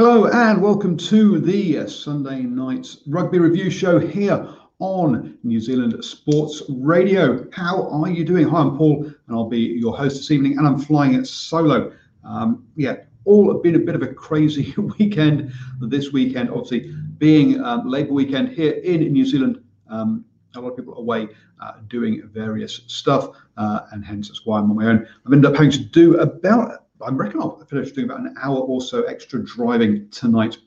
Hello 0.00 0.28
and 0.28 0.62
welcome 0.62 0.96
to 0.96 1.38
the 1.38 1.86
Sunday 1.86 2.40
night 2.40 2.96
rugby 3.06 3.38
review 3.38 3.68
show 3.68 3.98
here 3.98 4.48
on 4.78 5.36
New 5.42 5.60
Zealand 5.60 6.02
Sports 6.02 6.62
Radio. 6.70 7.46
How 7.52 7.86
are 7.90 8.08
you 8.08 8.24
doing? 8.24 8.48
Hi, 8.48 8.60
I'm 8.60 8.78
Paul 8.78 9.04
and 9.04 9.36
I'll 9.36 9.50
be 9.50 9.58
your 9.58 9.94
host 9.94 10.16
this 10.16 10.30
evening 10.30 10.56
and 10.56 10.66
I'm 10.66 10.78
flying 10.78 11.12
it 11.12 11.26
solo. 11.26 11.92
Um, 12.24 12.66
yeah, 12.76 12.96
all 13.26 13.52
been 13.52 13.74
a 13.74 13.78
bit 13.78 13.94
of 13.94 14.00
a 14.00 14.06
crazy 14.06 14.72
weekend 14.98 15.52
this 15.82 16.12
weekend, 16.12 16.48
obviously 16.48 16.94
being 17.18 17.62
um, 17.62 17.86
Labour 17.86 18.14
weekend 18.14 18.52
here 18.52 18.72
in 18.72 19.02
New 19.12 19.26
Zealand. 19.26 19.62
Um, 19.90 20.24
a 20.56 20.60
lot 20.62 20.70
of 20.70 20.76
people 20.76 20.96
away 20.96 21.28
uh, 21.60 21.72
doing 21.88 22.22
various 22.32 22.80
stuff, 22.86 23.36
uh, 23.58 23.80
and 23.92 24.02
hence 24.02 24.28
that's 24.28 24.46
why 24.46 24.60
I'm 24.60 24.70
on 24.70 24.76
my 24.78 24.86
own. 24.86 25.06
I've 25.26 25.32
ended 25.34 25.50
up 25.50 25.56
having 25.56 25.72
to 25.72 25.78
do 25.78 26.18
about, 26.20 26.86
I 27.02 27.10
reckon 27.10 27.40
I'll 27.40 27.64
finish 27.64 27.92
doing 27.92 28.06
about 28.06 28.20
an 28.20 28.34
hour 28.42 28.58
or 28.58 28.80
so 28.80 29.02
extra 29.02 29.44
driving 29.44 30.08
tonight, 30.10 30.58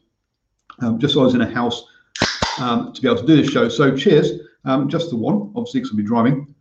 um, 0.79 0.99
just 0.99 1.13
so 1.13 1.21
I 1.21 1.23
was 1.25 1.35
in 1.35 1.41
a 1.41 1.49
house 1.49 1.85
um, 2.59 2.93
to 2.93 3.01
be 3.01 3.07
able 3.07 3.21
to 3.21 3.27
do 3.27 3.41
this 3.41 3.51
show. 3.51 3.69
So 3.69 3.95
cheers, 3.95 4.31
um, 4.65 4.89
just 4.89 5.09
the 5.09 5.17
one, 5.17 5.51
obviously, 5.55 5.81
because 5.81 5.91
I'll 5.91 5.97
be 5.97 6.03
driving, 6.03 6.55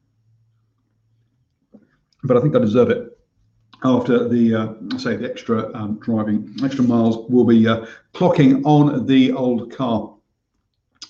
but 2.25 2.37
I 2.37 2.41
think 2.41 2.55
I 2.57 2.59
deserve 2.59 2.91
it 2.91 3.19
after 3.85 4.29
the 4.29 4.55
uh, 4.55 4.99
say 4.99 5.17
the 5.17 5.29
extra 5.29 5.73
um, 5.75 5.99
driving, 5.99 6.55
extra 6.63 6.85
miles 6.85 7.27
We'll 7.29 7.45
be 7.45 7.67
uh, 7.67 7.87
clocking 8.15 8.63
on 8.65 9.07
the 9.07 9.33
old 9.33 9.73
car 9.73 10.15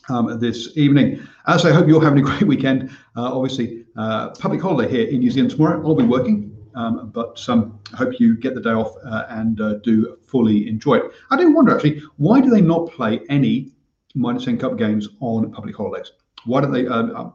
um, 0.08 0.38
this 0.38 0.76
evening. 0.76 1.26
As 1.46 1.64
I 1.64 1.72
hope 1.72 1.88
you're 1.88 2.02
having 2.02 2.20
a 2.20 2.22
great 2.22 2.44
weekend. 2.44 2.90
Uh, 3.16 3.36
obviously, 3.36 3.84
uh, 3.96 4.30
public 4.30 4.62
holiday 4.62 4.90
here 4.90 5.08
in 5.08 5.18
New 5.18 5.30
Zealand 5.30 5.50
tomorrow. 5.50 5.86
I'll 5.86 5.94
be 5.94 6.04
working, 6.04 6.41
um, 6.74 7.10
but 7.10 7.42
um, 7.48 7.78
I 7.92 7.96
hope 7.96 8.18
you 8.20 8.36
get 8.36 8.54
the 8.54 8.60
day 8.60 8.70
off 8.70 8.94
uh, 9.04 9.24
and 9.28 9.60
uh, 9.60 9.74
do 9.74 10.16
fully 10.24 10.68
enjoy 10.68 10.96
it. 10.96 11.12
I 11.30 11.36
do 11.36 11.52
wonder 11.52 11.74
actually, 11.74 12.02
why 12.16 12.40
do 12.40 12.50
they 12.50 12.60
not 12.60 12.90
play 12.90 13.20
any 13.28 13.72
Mitre 14.14 14.44
10 14.44 14.58
Cup 14.58 14.78
games 14.78 15.08
on 15.20 15.50
public 15.52 15.76
holidays? 15.76 16.12
Why 16.44 16.60
don't 16.60 16.72
they? 16.72 16.84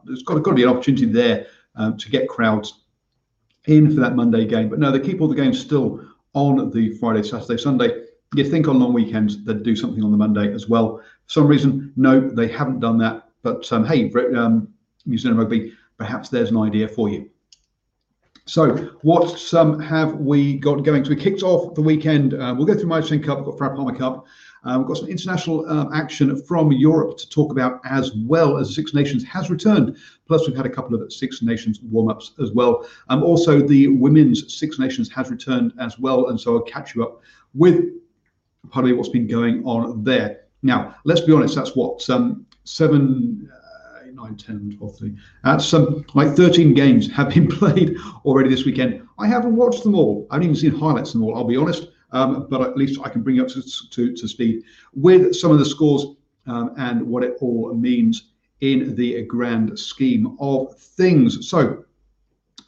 there's 0.04 0.22
got, 0.22 0.42
got 0.42 0.50
to 0.50 0.54
be 0.54 0.62
an 0.62 0.68
opportunity 0.68 1.06
there 1.06 1.46
um, 1.76 1.96
to 1.96 2.10
get 2.10 2.28
crowds 2.28 2.84
in 3.66 3.94
for 3.94 4.00
that 4.00 4.16
Monday 4.16 4.44
game. 4.44 4.68
But 4.68 4.78
no, 4.78 4.90
they 4.90 5.00
keep 5.00 5.20
all 5.20 5.28
the 5.28 5.34
games 5.34 5.60
still 5.60 6.04
on 6.34 6.70
the 6.70 6.90
Friday, 6.98 7.22
Saturday, 7.22 7.60
Sunday. 7.60 8.04
You 8.34 8.44
think 8.44 8.68
on 8.68 8.78
long 8.78 8.92
weekends 8.92 9.44
they'd 9.44 9.62
do 9.62 9.74
something 9.74 10.02
on 10.02 10.10
the 10.10 10.16
Monday 10.16 10.52
as 10.52 10.68
well. 10.68 10.98
For 11.26 11.32
some 11.32 11.46
reason, 11.46 11.92
no, 11.96 12.20
they 12.20 12.48
haven't 12.48 12.80
done 12.80 12.98
that. 12.98 13.28
But 13.42 13.70
um, 13.72 13.84
hey, 13.86 14.12
um, 14.36 14.68
New 15.06 15.16
Zealand 15.16 15.38
Rugby, 15.38 15.72
perhaps 15.96 16.28
there's 16.28 16.50
an 16.50 16.58
idea 16.58 16.88
for 16.88 17.08
you. 17.08 17.30
So, 18.48 18.74
what 19.02 19.52
um, 19.52 19.78
have 19.78 20.14
we 20.14 20.54
got 20.54 20.82
going? 20.82 21.04
So, 21.04 21.10
we 21.10 21.16
kicked 21.16 21.42
off 21.42 21.74
the 21.74 21.82
weekend. 21.82 22.32
Uh, 22.32 22.54
we'll 22.56 22.64
go 22.64 22.72
through 22.72 22.88
Mitre 22.88 23.06
10 23.06 23.22
Cup, 23.22 23.38
we've 23.38 23.44
got 23.46 23.58
Farah 23.58 23.76
Palmer 23.76 23.94
Cup. 23.94 24.26
Uh, 24.64 24.76
we've 24.78 24.88
got 24.88 24.96
some 24.96 25.08
international 25.08 25.68
um, 25.68 25.92
action 25.92 26.42
from 26.44 26.72
Europe 26.72 27.18
to 27.18 27.28
talk 27.28 27.52
about 27.52 27.78
as 27.84 28.12
well 28.14 28.56
as 28.56 28.74
Six 28.74 28.94
Nations 28.94 29.22
has 29.24 29.50
returned. 29.50 29.98
Plus, 30.26 30.46
we've 30.46 30.56
had 30.56 30.64
a 30.64 30.70
couple 30.70 30.94
of 30.94 31.12
Six 31.12 31.42
Nations 31.42 31.80
warm 31.82 32.08
ups 32.08 32.32
as 32.42 32.50
well. 32.52 32.88
Um, 33.10 33.22
also, 33.22 33.60
the 33.60 33.88
women's 33.88 34.58
Six 34.58 34.78
Nations 34.78 35.10
has 35.12 35.30
returned 35.30 35.74
as 35.78 35.98
well. 35.98 36.30
And 36.30 36.40
so 36.40 36.56
I'll 36.56 36.62
catch 36.62 36.94
you 36.94 37.02
up 37.02 37.20
with 37.52 37.84
part 38.70 38.88
of 38.88 38.96
what's 38.96 39.10
been 39.10 39.26
going 39.26 39.62
on 39.64 40.02
there. 40.02 40.44
Now, 40.62 40.96
let's 41.04 41.20
be 41.20 41.34
honest, 41.34 41.54
that's 41.54 41.76
what, 41.76 42.08
um, 42.08 42.46
seven. 42.64 43.47
Uh, 44.18 44.26
9, 44.26 44.36
10, 44.36 44.76
12, 44.78 44.98
13. 44.98 45.20
That's 45.44 45.74
um, 45.74 46.04
like 46.14 46.34
13 46.34 46.74
games 46.74 47.10
have 47.12 47.30
been 47.30 47.48
played 47.58 47.96
already 48.24 48.48
this 48.48 48.64
weekend. 48.64 49.06
I 49.18 49.26
haven't 49.26 49.56
watched 49.56 49.82
them 49.82 49.94
all. 49.94 50.26
I 50.30 50.34
haven't 50.34 50.50
even 50.50 50.56
seen 50.56 50.78
highlights 50.78 51.10
of 51.10 51.20
them 51.20 51.24
all, 51.24 51.36
I'll 51.36 51.44
be 51.44 51.56
honest 51.56 51.88
um, 52.12 52.46
but 52.48 52.62
at 52.62 52.76
least 52.76 53.00
I 53.04 53.08
can 53.08 53.22
bring 53.22 53.36
you 53.36 53.42
up 53.42 53.48
to, 53.48 53.62
to, 53.90 54.14
to 54.14 54.28
speed 54.28 54.64
with 54.94 55.34
some 55.34 55.50
of 55.50 55.58
the 55.58 55.64
scores 55.64 56.06
um, 56.46 56.74
and 56.78 57.02
what 57.02 57.22
it 57.22 57.36
all 57.40 57.74
means 57.74 58.30
in 58.60 58.94
the 58.96 59.22
grand 59.22 59.78
scheme 59.78 60.36
of 60.40 60.76
things. 60.76 61.48
So, 61.48 61.84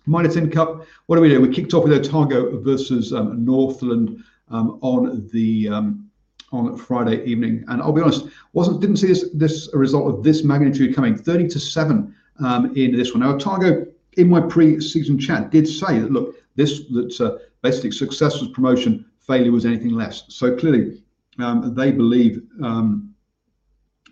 Mitre 0.07 0.33
10 0.33 0.51
Cup, 0.51 0.87
what 1.07 1.17
do 1.17 1.23
we 1.23 1.29
do? 1.29 1.41
We 1.41 1.49
kicked 1.49 1.75
off 1.75 1.85
with 1.85 1.93
Otago 1.93 2.61
versus 2.61 3.13
um, 3.13 3.45
Northland 3.45 4.23
um, 4.51 4.79
on 4.83 5.29
the 5.33 5.69
um, 5.69 6.10
on 6.53 6.77
Friday 6.77 7.25
evening, 7.25 7.65
and 7.69 7.81
I'll 7.81 7.93
be 7.93 8.03
honest, 8.03 8.27
wasn't 8.53 8.81
didn't 8.81 8.97
see 8.97 9.09
this 9.09 9.31
this 9.35 9.73
a 9.73 9.79
result 9.79 10.13
of 10.13 10.23
this 10.23 10.43
magnitude 10.43 10.95
coming, 10.95 11.17
30 11.17 11.49
to 11.49 11.61
seven 11.61 12.15
um, 12.45 12.75
in 12.77 12.97
this 12.97 13.13
one. 13.13 13.21
Now 13.21 13.35
Otago, 13.35 13.87
in 14.17 14.29
my 14.29 14.41
pre-season 14.41 15.19
chat, 15.19 15.51
did 15.51 15.69
say 15.69 15.99
that 16.01 16.11
look, 16.11 16.37
this 16.57 16.87
that 16.89 17.21
uh, 17.21 17.39
basically 17.63 17.93
success 17.93 18.41
was 18.41 18.51
promotion, 18.51 19.05
failure 19.21 19.53
was 19.53 19.67
anything 19.67 19.93
less. 19.93 20.25
So 20.29 20.57
clearly, 20.57 21.03
um, 21.39 21.75
they 21.75 21.93
believe 21.93 22.43
um, 22.63 23.15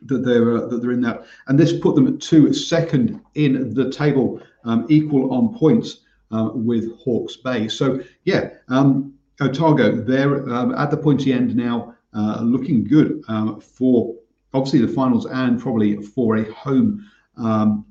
that 0.03 0.19
they're 0.19 0.56
uh, 0.59 0.66
that 0.66 0.81
they're 0.81 0.93
in 0.93 1.00
that, 1.03 1.25
and 1.49 1.59
this 1.59 1.72
put 1.72 1.94
them 1.94 2.06
at 2.06 2.20
two 2.20 2.53
second 2.53 3.20
in 3.34 3.75
the 3.75 3.91
table, 3.91 4.41
um, 4.65 4.87
equal 4.88 5.32
on 5.32 5.55
points 5.56 6.00
uh, 6.31 6.50
with 6.55 6.97
Hawke's 6.99 7.37
Bay. 7.37 7.66
So 7.69 8.00
yeah, 8.25 8.50
um, 8.69 9.15
Otago 9.41 9.97
they're 9.97 10.49
um, 10.53 10.75
at 10.75 10.91
the 10.91 10.97
pointy 10.97 11.32
end 11.32 11.56
now, 11.56 11.94
looking 12.14 12.84
good 12.84 13.22
um, 13.28 13.60
for 13.60 14.14
obviously 14.54 14.80
the 14.80 14.88
finals 14.88 15.26
and 15.26 15.60
probably 15.60 16.02
for 16.02 16.36
a 16.36 16.52
home 16.52 17.05
um, 17.37 17.84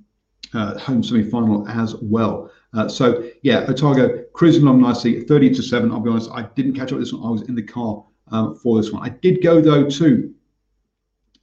uh, 0.53 0.77
home 0.79 1.03
semi-final 1.03 1.67
as 1.67 1.95
well. 1.95 2.49
Uh, 2.73 2.87
so 2.87 3.29
yeah, 3.41 3.65
Otago 3.67 4.23
cruising 4.33 4.63
along 4.63 4.81
nicely, 4.81 5.21
30 5.21 5.53
to 5.55 5.63
seven. 5.63 5.91
I'll 5.91 5.99
be 5.99 6.09
honest, 6.09 6.29
I 6.31 6.43
didn't 6.43 6.73
catch 6.73 6.91
up 6.91 6.99
with 6.99 7.01
this 7.01 7.13
one. 7.13 7.27
I 7.27 7.31
was 7.31 7.41
in 7.43 7.55
the 7.55 7.63
car 7.63 8.03
um, 8.31 8.55
for 8.55 8.81
this 8.81 8.91
one. 8.91 9.03
I 9.03 9.09
did 9.09 9.41
go 9.41 9.61
though 9.61 9.89
to 9.89 10.33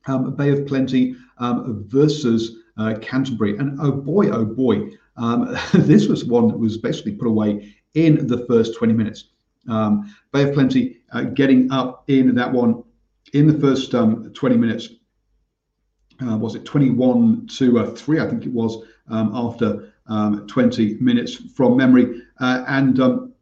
um, 0.07 0.35
Bay 0.37 0.51
of 0.51 0.67
Plenty 0.67 1.17
um, 1.39 1.85
versus 1.89 2.57
uh, 2.77 2.95
Canterbury, 3.01 3.57
and 3.57 3.79
oh 3.81 3.93
boy, 3.93 4.31
oh 4.31 4.45
boy, 4.45 4.91
um, 5.17 5.57
this 5.75 6.09
was 6.09 6.25
one 6.25 6.49
that 6.49 6.59
was 6.59 6.79
basically 6.79 7.13
put 7.13 7.29
away 7.29 7.75
in 7.95 8.27
the 8.27 8.45
first 8.47 8.77
20 8.77 8.93
minutes. 8.93 9.31
Um, 9.69 10.15
Bay 10.33 10.49
of 10.49 10.55
Plenty 10.55 10.99
uh, 11.13 11.23
getting 11.23 11.71
up 11.71 12.05
in 12.09 12.35
that 12.35 12.53
one 12.53 12.83
in 13.33 13.47
the 13.47 13.59
first 13.59 13.95
um, 13.95 14.33
20 14.33 14.57
minutes. 14.57 14.89
Uh, 16.25 16.37
was 16.37 16.55
it 16.55 16.65
21 16.65 17.49
to 17.49 17.81
uh, 17.81 17.91
3? 17.91 18.21
I 18.21 18.29
think 18.29 18.47
it 18.47 18.53
was 18.53 18.85
after 19.11 19.93
um, 20.07 20.47
20 20.47 20.99
minutes 21.01 21.35
from 21.55 21.77
memory, 21.77 22.23
uh, 22.41 22.65
and 22.69 23.01
um, 23.01 23.33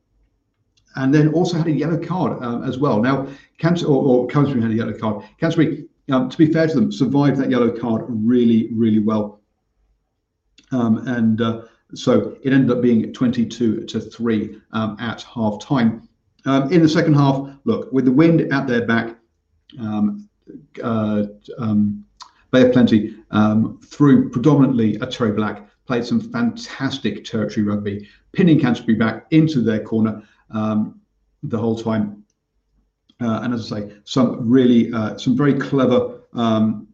and 0.97 1.15
then 1.15 1.33
also 1.33 1.57
had 1.57 1.67
a 1.67 1.73
yellow 1.73 1.99
card 1.99 2.43
um, 2.43 2.65
as 2.65 2.79
well. 2.79 3.01
Now, 3.01 3.27
Canter 3.59 3.87
or, 3.87 4.05
or 4.05 4.27
Canterbury 4.27 4.63
had 4.63 4.71
a 4.71 4.75
yellow 4.75 4.99
card. 4.99 5.25
Canterbury 5.39 5.89
um, 6.11 6.29
to 6.29 6.39
be 6.39 6.53
fair 6.53 6.67
to 6.67 6.75
them, 6.75 6.93
survived 6.93 7.39
that 7.39 7.51
yellow 7.51 7.71
card 7.71 8.05
really, 8.09 8.69
really 8.73 8.99
well. 8.99 9.41
Um, 10.73 11.07
and 11.07 11.41
uh, 11.41 11.63
so 11.95 12.37
it 12.43 12.53
ended 12.53 12.71
up 12.77 12.83
being 12.83 13.13
22 13.13 13.85
to 13.85 14.01
3 14.01 14.61
um, 14.73 14.97
at 14.99 15.23
half 15.23 15.61
time. 15.61 16.09
Um, 16.45 16.73
in 16.73 16.83
the 16.83 16.89
second 16.89 17.15
half, 17.15 17.49
look, 17.65 17.93
with 17.93 18.05
the 18.05 18.13
wind 18.13 18.41
at 18.53 18.67
their 18.67 18.87
back, 18.87 19.17
um, 19.79 20.29
uh, 20.83 21.25
um, 21.59 22.05
Bay 22.51 22.63
of 22.63 22.73
Plenty 22.73 23.17
um, 23.31 23.81
through 23.85 24.31
predominantly 24.31 24.97
a 24.97 25.07
Terry 25.07 25.33
Black, 25.33 25.69
played 25.87 26.05
some 26.05 26.21
fantastic 26.21 27.25
territory 27.25 27.65
rugby, 27.65 28.09
pinning 28.33 28.61
Canterbury 28.61 28.97
back 28.97 29.27
into 29.31 29.63
their 29.63 29.83
corner 29.83 30.23
um, 30.51 31.01
the 31.43 31.59
whole 31.59 31.77
time. 31.77 32.25
Uh, 33.21 33.41
and 33.43 33.55
as 33.55 33.73
I 33.73 33.81
say, 33.81 33.93
some 34.05 34.49
really, 34.49 34.93
uh, 34.93 35.17
some 35.17 35.37
very 35.37 35.55
clever, 35.55 36.21
um, 36.35 36.89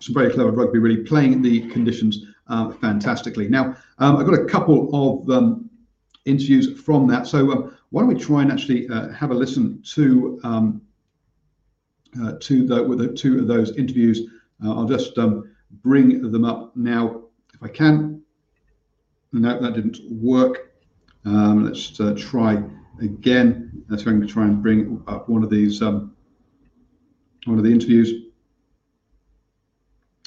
some 0.00 0.14
very 0.14 0.32
clever 0.32 0.50
rugby, 0.50 0.78
really 0.78 1.02
playing 1.02 1.42
the 1.42 1.68
conditions 1.68 2.24
uh, 2.48 2.70
fantastically. 2.72 3.48
Now, 3.48 3.76
I've 3.98 4.26
got 4.26 4.34
a 4.34 4.44
couple 4.46 4.90
of 4.92 5.60
interviews 6.24 6.80
from 6.80 7.06
that. 7.08 7.26
So 7.26 7.72
why 7.94 8.00
don't 8.00 8.12
we 8.12 8.20
try 8.20 8.42
and 8.42 8.50
actually 8.50 8.88
uh, 8.88 9.10
have 9.10 9.30
a 9.30 9.34
listen 9.34 9.80
to 9.94 10.40
um, 10.42 10.82
uh, 12.20 12.32
to 12.40 12.66
the 12.66 12.82
the 12.96 13.12
two 13.12 13.38
of 13.38 13.46
those 13.46 13.76
interviews. 13.76 14.22
Uh, 14.64 14.74
I'll 14.74 14.84
just 14.88 15.16
um, 15.16 15.54
bring 15.70 16.32
them 16.32 16.44
up 16.44 16.76
now 16.76 17.22
if 17.54 17.62
I 17.62 17.68
can. 17.68 18.20
No, 19.30 19.60
that 19.60 19.74
didn't 19.74 19.98
work. 20.10 20.72
Um, 21.24 21.64
let's 21.64 22.00
uh, 22.00 22.16
try 22.18 22.64
again. 23.00 23.84
I'm 23.88 23.96
going 23.96 24.20
to 24.20 24.26
try 24.26 24.42
and 24.42 24.60
bring 24.60 25.00
up 25.06 25.28
one 25.28 25.44
of 25.44 25.50
these 25.50 25.80
um, 25.80 26.16
one 27.44 27.58
of 27.58 27.64
the 27.64 27.70
interviews. 27.70 28.24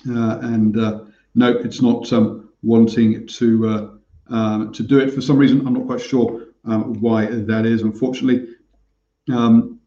Uh, 0.10 0.40
and 0.40 0.74
no, 1.36 1.52
it's 1.52 1.82
not 1.82 2.14
um, 2.14 2.50
wanting 2.64 3.28
to 3.28 4.00
to 4.30 4.84
do 4.84 5.00
it 5.00 5.14
for 5.14 5.20
some 5.20 5.38
reason. 5.38 5.68
I'm 5.68 5.74
not 5.74 5.86
quite 5.86 6.00
sure 6.00 6.47
um, 6.68 6.94
why 7.02 7.26
that 7.26 7.66
is. 7.66 7.82
Unfortunately, 7.82 8.54
um, 9.32 9.80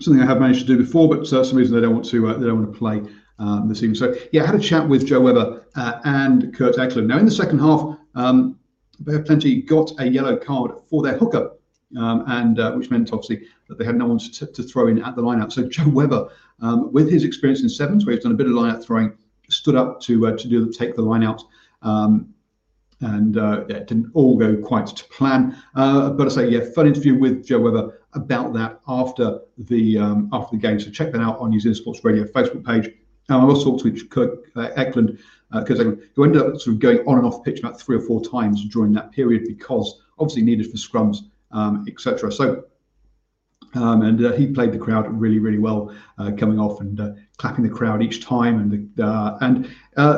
something 0.00 0.22
I 0.22 0.26
have 0.26 0.40
managed 0.40 0.60
to 0.60 0.66
do 0.66 0.76
before, 0.76 1.08
but 1.08 1.26
for 1.28 1.44
some 1.44 1.56
reason 1.56 1.74
they 1.74 1.80
don't 1.80 1.94
want 1.94 2.06
to 2.06 2.26
they 2.34 2.46
don't 2.46 2.62
want 2.62 2.72
to 2.72 2.78
play 2.78 3.02
um, 3.38 3.68
this 3.68 3.82
evening. 3.82 3.96
So 3.96 4.14
yeah, 4.32 4.44
I 4.44 4.46
had 4.46 4.54
a 4.54 4.60
chat 4.60 4.88
with 4.88 5.06
Joe 5.06 5.20
Webber 5.20 5.66
uh, 5.76 6.00
and 6.04 6.54
Kurt 6.54 6.78
Eklund. 6.78 7.08
Now 7.08 7.18
in 7.18 7.24
the 7.24 7.30
second 7.30 7.58
half, 7.58 7.96
um, 8.14 8.58
Bay 9.04 9.20
Plenty 9.22 9.62
got 9.62 9.92
a 9.98 10.08
yellow 10.08 10.36
card 10.36 10.72
for 10.88 11.02
their 11.02 11.16
hooker, 11.16 11.52
um, 11.96 12.24
and 12.26 12.58
uh, 12.58 12.72
which 12.72 12.90
meant 12.90 13.12
obviously 13.12 13.46
that 13.68 13.78
they 13.78 13.84
had 13.84 13.96
no 13.96 14.06
one 14.06 14.18
to, 14.18 14.46
to 14.46 14.62
throw 14.62 14.88
in 14.88 15.02
at 15.02 15.16
the 15.16 15.22
lineout. 15.22 15.52
So 15.52 15.68
Joe 15.68 15.88
Webber, 15.88 16.28
um, 16.60 16.92
with 16.92 17.10
his 17.10 17.24
experience 17.24 17.62
in 17.62 17.68
sevens, 17.68 18.06
where 18.06 18.14
he's 18.14 18.24
done 18.24 18.32
a 18.32 18.36
bit 18.36 18.46
of 18.46 18.52
lineout 18.52 18.84
throwing, 18.84 19.16
stood 19.48 19.76
up 19.76 20.00
to 20.02 20.26
uh, 20.26 20.36
to 20.36 20.48
do 20.48 20.70
take 20.72 20.96
the 20.96 21.02
line 21.02 21.22
out. 21.22 21.42
Um, 21.82 22.34
and 23.00 23.38
uh, 23.38 23.64
it 23.68 23.86
didn't 23.86 24.10
all 24.14 24.36
go 24.36 24.56
quite 24.56 24.86
to 24.86 25.04
plan. 25.04 25.56
Uh, 25.74 26.10
but 26.10 26.26
I 26.26 26.30
say, 26.30 26.48
yeah, 26.48 26.60
fun 26.74 26.86
interview 26.86 27.14
with 27.14 27.46
Joe 27.46 27.60
Webber 27.60 28.00
about 28.14 28.52
that 28.54 28.80
after 28.88 29.40
the 29.56 29.98
um, 29.98 30.28
after 30.32 30.56
the 30.56 30.62
game. 30.62 30.80
So 30.80 30.90
check 30.90 31.12
that 31.12 31.20
out 31.20 31.38
on 31.38 31.50
New 31.50 31.60
Zealand 31.60 31.76
Sports 31.76 32.04
Radio 32.04 32.24
Facebook 32.24 32.64
page. 32.64 32.92
Um, 33.28 33.42
I 33.42 33.44
also 33.44 33.76
talked 33.76 33.98
to 33.98 34.06
Kurt 34.06 34.40
uh, 34.56 34.70
Eklund, 34.76 35.18
uh, 35.52 35.60
Eklund, 35.60 36.02
who 36.14 36.24
ended 36.24 36.42
up 36.42 36.60
sort 36.60 36.74
of 36.74 36.80
going 36.80 36.98
on 37.06 37.18
and 37.18 37.26
off 37.26 37.44
pitch 37.44 37.60
about 37.60 37.80
three 37.80 37.96
or 37.96 38.00
four 38.00 38.22
times 38.24 38.64
during 38.68 38.92
that 38.92 39.12
period 39.12 39.44
because 39.46 40.00
obviously 40.18 40.42
needed 40.42 40.70
for 40.70 40.76
scrums, 40.76 41.18
um, 41.52 41.84
etc. 41.88 42.32
So. 42.32 42.64
Um, 43.74 44.00
and 44.00 44.24
uh, 44.24 44.32
he 44.32 44.46
played 44.46 44.72
the 44.72 44.78
crowd 44.78 45.06
really, 45.12 45.38
really 45.38 45.58
well, 45.58 45.94
uh, 46.16 46.32
coming 46.38 46.58
off 46.58 46.80
and 46.80 46.98
uh, 46.98 47.10
clapping 47.36 47.62
the 47.62 47.70
crowd 47.70 48.02
each 48.02 48.24
time. 48.24 48.60
And 48.60 48.98
uh, 48.98 49.36
and 49.42 49.68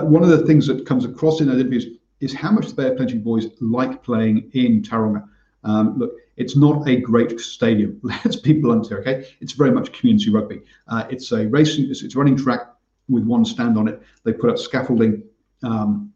one 0.09 0.23
of 0.23 0.29
the 0.29 0.47
things 0.47 0.69
that 0.69 0.87
comes 0.87 1.05
across 1.05 1.41
in 1.41 1.49
that 1.49 1.59
interview 1.59 1.79
is 1.79 1.87
how 2.35 2.51
much 2.51 2.69
the 2.69 2.75
Bay 2.75 2.89
of 2.89 2.97
Plenty 2.97 3.19
boys 3.19 3.47
like 3.61 4.03
playing 4.03 4.51
in 4.53 4.83
Tauranga. 4.83 5.27
Um, 5.65 5.99
look, 5.99 6.13
it's 6.37 6.57
not 6.57 6.89
a 6.89 6.97
great 6.97 7.39
stadium. 7.41 7.99
Let's 8.03 8.37
be 8.37 8.55
blunt 8.55 8.89
here, 8.89 8.99
okay? 8.99 9.27
It's 9.41 9.53
very 9.53 9.71
much 9.71 9.93
community 9.93 10.31
rugby. 10.31 10.63
Uh, 10.89 11.05
it's 11.11 11.33
a 11.33 11.47
racing, 11.49 11.91
it's, 11.91 12.03
it's, 12.03 12.15
a 12.15 12.19
running 12.19 12.37
track 12.37 12.61
with 13.09 13.25
one 13.25 13.45
stand 13.45 13.77
on 13.77 13.89
it. 13.89 14.03
They 14.25 14.33
put 14.33 14.51
up 14.51 14.59
scaffolding 14.59 15.23
um, 15.63 16.13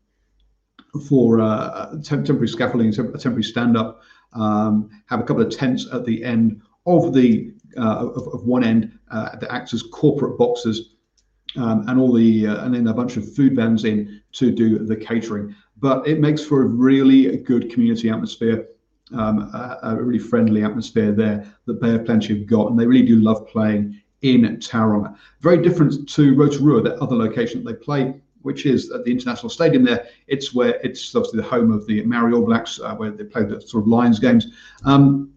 for 1.09 1.41
uh, 1.41 1.97
temp- 2.03 2.25
temporary 2.25 2.49
scaffolding, 2.49 2.89
a 2.89 3.19
temporary 3.19 3.43
stand 3.43 3.77
up. 3.77 4.03
Um, 4.33 4.91
have 5.07 5.21
a 5.21 5.23
couple 5.23 5.43
of 5.43 5.57
tents 5.57 5.87
at 5.93 6.05
the 6.05 6.25
end 6.25 6.61
of 6.87 7.15
the 7.15 7.53
uh, 7.77 8.09
of, 8.09 8.29
of, 8.29 8.45
one 8.45 8.63
end 8.63 8.97
uh, 9.11 9.37
that 9.37 9.53
acts 9.53 9.75
as 9.75 9.83
corporate 9.83 10.39
boxes, 10.39 10.94
um, 11.57 11.89
and 11.89 11.99
all 12.01 12.13
the 12.13 12.47
uh, 12.47 12.65
and 12.65 12.75
then 12.75 12.87
a 12.89 12.95
bunch 12.95 13.17
of 13.17 13.35
food 13.35 13.55
vans 13.57 13.85
in 13.85 14.21
to 14.33 14.51
do 14.51 14.79
the 14.79 14.97
catering. 14.97 15.55
But 15.79 16.07
it 16.07 16.21
makes 16.21 16.45
for 16.45 16.63
a 16.63 16.67
really 16.67 17.37
good 17.39 17.71
community 17.71 18.11
atmosphere. 18.11 18.69
Um, 19.13 19.41
a, 19.55 19.79
a, 19.83 20.03
really 20.03 20.19
friendly 20.19 20.65
atmosphere 20.65 21.13
there 21.13 21.47
that 21.67 21.81
Bay 21.81 21.95
of 21.95 22.07
Plenty 22.07 22.39
have 22.39 22.47
got, 22.47 22.71
and 22.71 22.81
they 22.81 22.87
really 22.87 23.07
do 23.07 23.17
love 23.17 23.47
playing 23.47 24.01
in 24.23 24.43
Tauranga. 24.57 25.15
Very 25.41 25.63
different 25.63 26.09
to 26.09 26.35
Rotorua, 26.35 26.83
that 26.83 26.99
other 26.99 27.15
location 27.15 27.63
that 27.63 27.71
they 27.71 27.85
play, 27.85 28.15
which 28.41 28.65
is 28.65 28.91
at 28.91 29.05
the 29.05 29.13
International 29.13 29.51
Stadium 29.51 29.85
there. 29.85 30.09
It's 30.27 30.55
where 30.55 30.81
it's 30.83 31.15
obviously 31.15 31.43
the 31.43 31.47
home 31.47 31.71
of 31.71 31.87
the 31.87 32.03
Maori 32.05 32.33
All 32.33 32.47
Blacks, 32.47 32.81
uh, 32.81 32.95
where 32.95 33.11
they 33.11 33.25
play 33.25 33.45
the 33.45 33.61
sort 33.61 33.85
of 33.85 33.89
Lions 33.89 34.19
games, 34.19 34.47
um, 34.85 35.31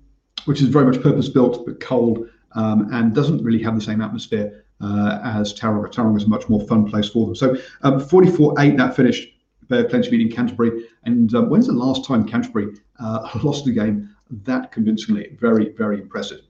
which 0.45 0.61
is 0.61 0.69
very 0.69 0.85
much 0.85 1.01
purpose 1.03 1.27
built 1.27 1.65
but 1.65 1.81
cold 1.81 2.29
um, 2.53 2.87
and 2.93 3.13
doesn't 3.13 3.43
really 3.43 3.61
have 3.61 3.75
the 3.75 3.81
same 3.81 4.01
atmosphere 4.01 4.63
as 4.81 5.53
Tauranga. 5.53 5.91
Tauranga 5.91 6.17
is 6.17 6.23
a 6.23 6.29
much 6.29 6.47
more 6.49 6.61
fun 6.67 6.85
place 6.85 7.09
for 7.09 7.25
them. 7.25 7.35
So 7.35 7.55
um, 7.83 7.99
44-8 7.99 8.77
that 8.77 8.95
finished. 8.95 9.33
Plenty 9.69 10.11
meeting 10.11 10.31
Canterbury. 10.31 10.85
And 11.03 11.33
um, 11.35 11.49
when's 11.49 11.67
the 11.67 11.73
last 11.73 12.05
time 12.05 12.25
Canterbury 12.25 12.73
uh, 12.99 13.29
lost 13.43 13.67
a 13.67 13.71
game 13.71 14.15
that 14.29 14.71
convincingly? 14.71 15.35
Very, 15.39 15.73
very 15.73 16.01
impressive. 16.01 16.41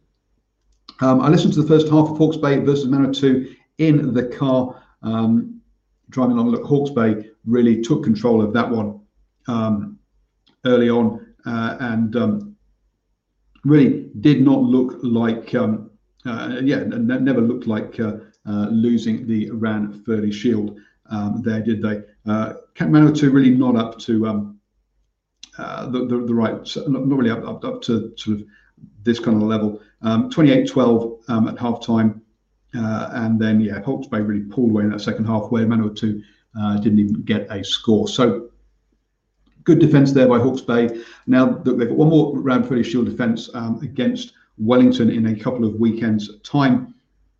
Um, 1.00 1.22
I 1.22 1.30
listened 1.30 1.54
to 1.54 1.62
the 1.62 1.68
first 1.68 1.88
half 1.90 2.10
of 2.10 2.18
Hawke's 2.18 2.38
Bay 2.38 2.58
versus 2.60 2.88
Manawatu 2.88 3.56
in 3.78 4.14
the 4.14 4.28
car 4.28 4.84
um, 5.04 5.62
driving 6.10 6.38
along. 6.38 6.50
Look, 6.50 6.66
Hawke's 6.66 6.92
Bay 6.92 7.30
really 7.46 7.82
took 7.82 8.04
control 8.04 8.42
of 8.42 8.54
that 8.54 8.70
one 8.70 9.00
um, 9.48 10.00
early 10.66 10.90
on 10.90 11.34
uh, 11.46 11.78
and 11.80 12.16
um, 12.16 12.56
really 13.64 14.10
did 14.22 14.42
not 14.42 14.62
look 14.62 14.98
like, 15.04 15.54
um, 15.56 15.87
uh, 16.26 16.60
yeah, 16.64 16.84
never 16.84 17.42
looked 17.42 17.68
like 17.68 18.00
uh, 18.00 18.18
uh 18.46 18.68
losing 18.70 19.28
the 19.28 19.50
Ranfurly 19.52 20.34
Shield 20.34 20.80
um, 21.10 21.42
there, 21.44 21.62
did 21.62 21.82
they? 21.82 22.02
Uh, 22.26 22.54
Manawatu 22.80 23.32
really 23.32 23.52
not 23.52 23.76
up 23.76 23.98
to 24.00 24.28
um, 24.28 24.60
uh, 25.58 25.88
the, 25.90 26.06
the, 26.06 26.18
the 26.26 26.34
right, 26.34 26.54
not, 26.88 27.08
really 27.08 27.32
up, 27.32 27.44
up, 27.46 27.64
up 27.66 27.82
to 27.84 28.14
sort 28.16 28.40
of 28.40 28.46
this 29.04 29.20
kind 29.20 29.42
of 29.42 29.48
level. 29.48 29.82
Um, 30.02 30.30
28-12 30.30 31.30
um, 31.30 31.48
at 31.48 31.56
halftime. 31.56 32.22
Uh, 32.76 33.10
and 33.14 33.40
then, 33.40 33.60
yeah, 33.60 33.82
Hawke's 33.82 34.08
Bay 34.08 34.20
really 34.20 34.44
pulled 34.44 34.70
away 34.70 34.84
in 34.84 34.92
that 34.92 35.02
second 35.02 35.26
half 35.26 35.50
where 35.50 35.66
Manawatu 35.66 36.22
uh, 36.60 36.78
didn't 36.78 37.00
even 37.00 37.24
get 37.24 37.48
a 37.50 37.64
score. 37.64 38.08
So 38.08 38.50
good 39.64 39.80
defence 39.80 40.12
there 40.12 40.28
by 40.28 40.40
Hawke's 40.40 40.62
Bay. 40.62 41.02
Now 41.26 41.46
they've 41.46 41.78
got 41.78 41.98
one 41.98 42.10
more 42.10 42.36
Ranfurly 42.36 42.86
Shield 42.86 43.06
defence 43.06 43.50
um, 43.54 43.80
against 43.82 44.34
Wellington 44.58 45.10
in 45.10 45.28
a 45.28 45.36
couple 45.36 45.66
of 45.66 45.76
weekends' 45.76 46.40
time. 46.42 46.94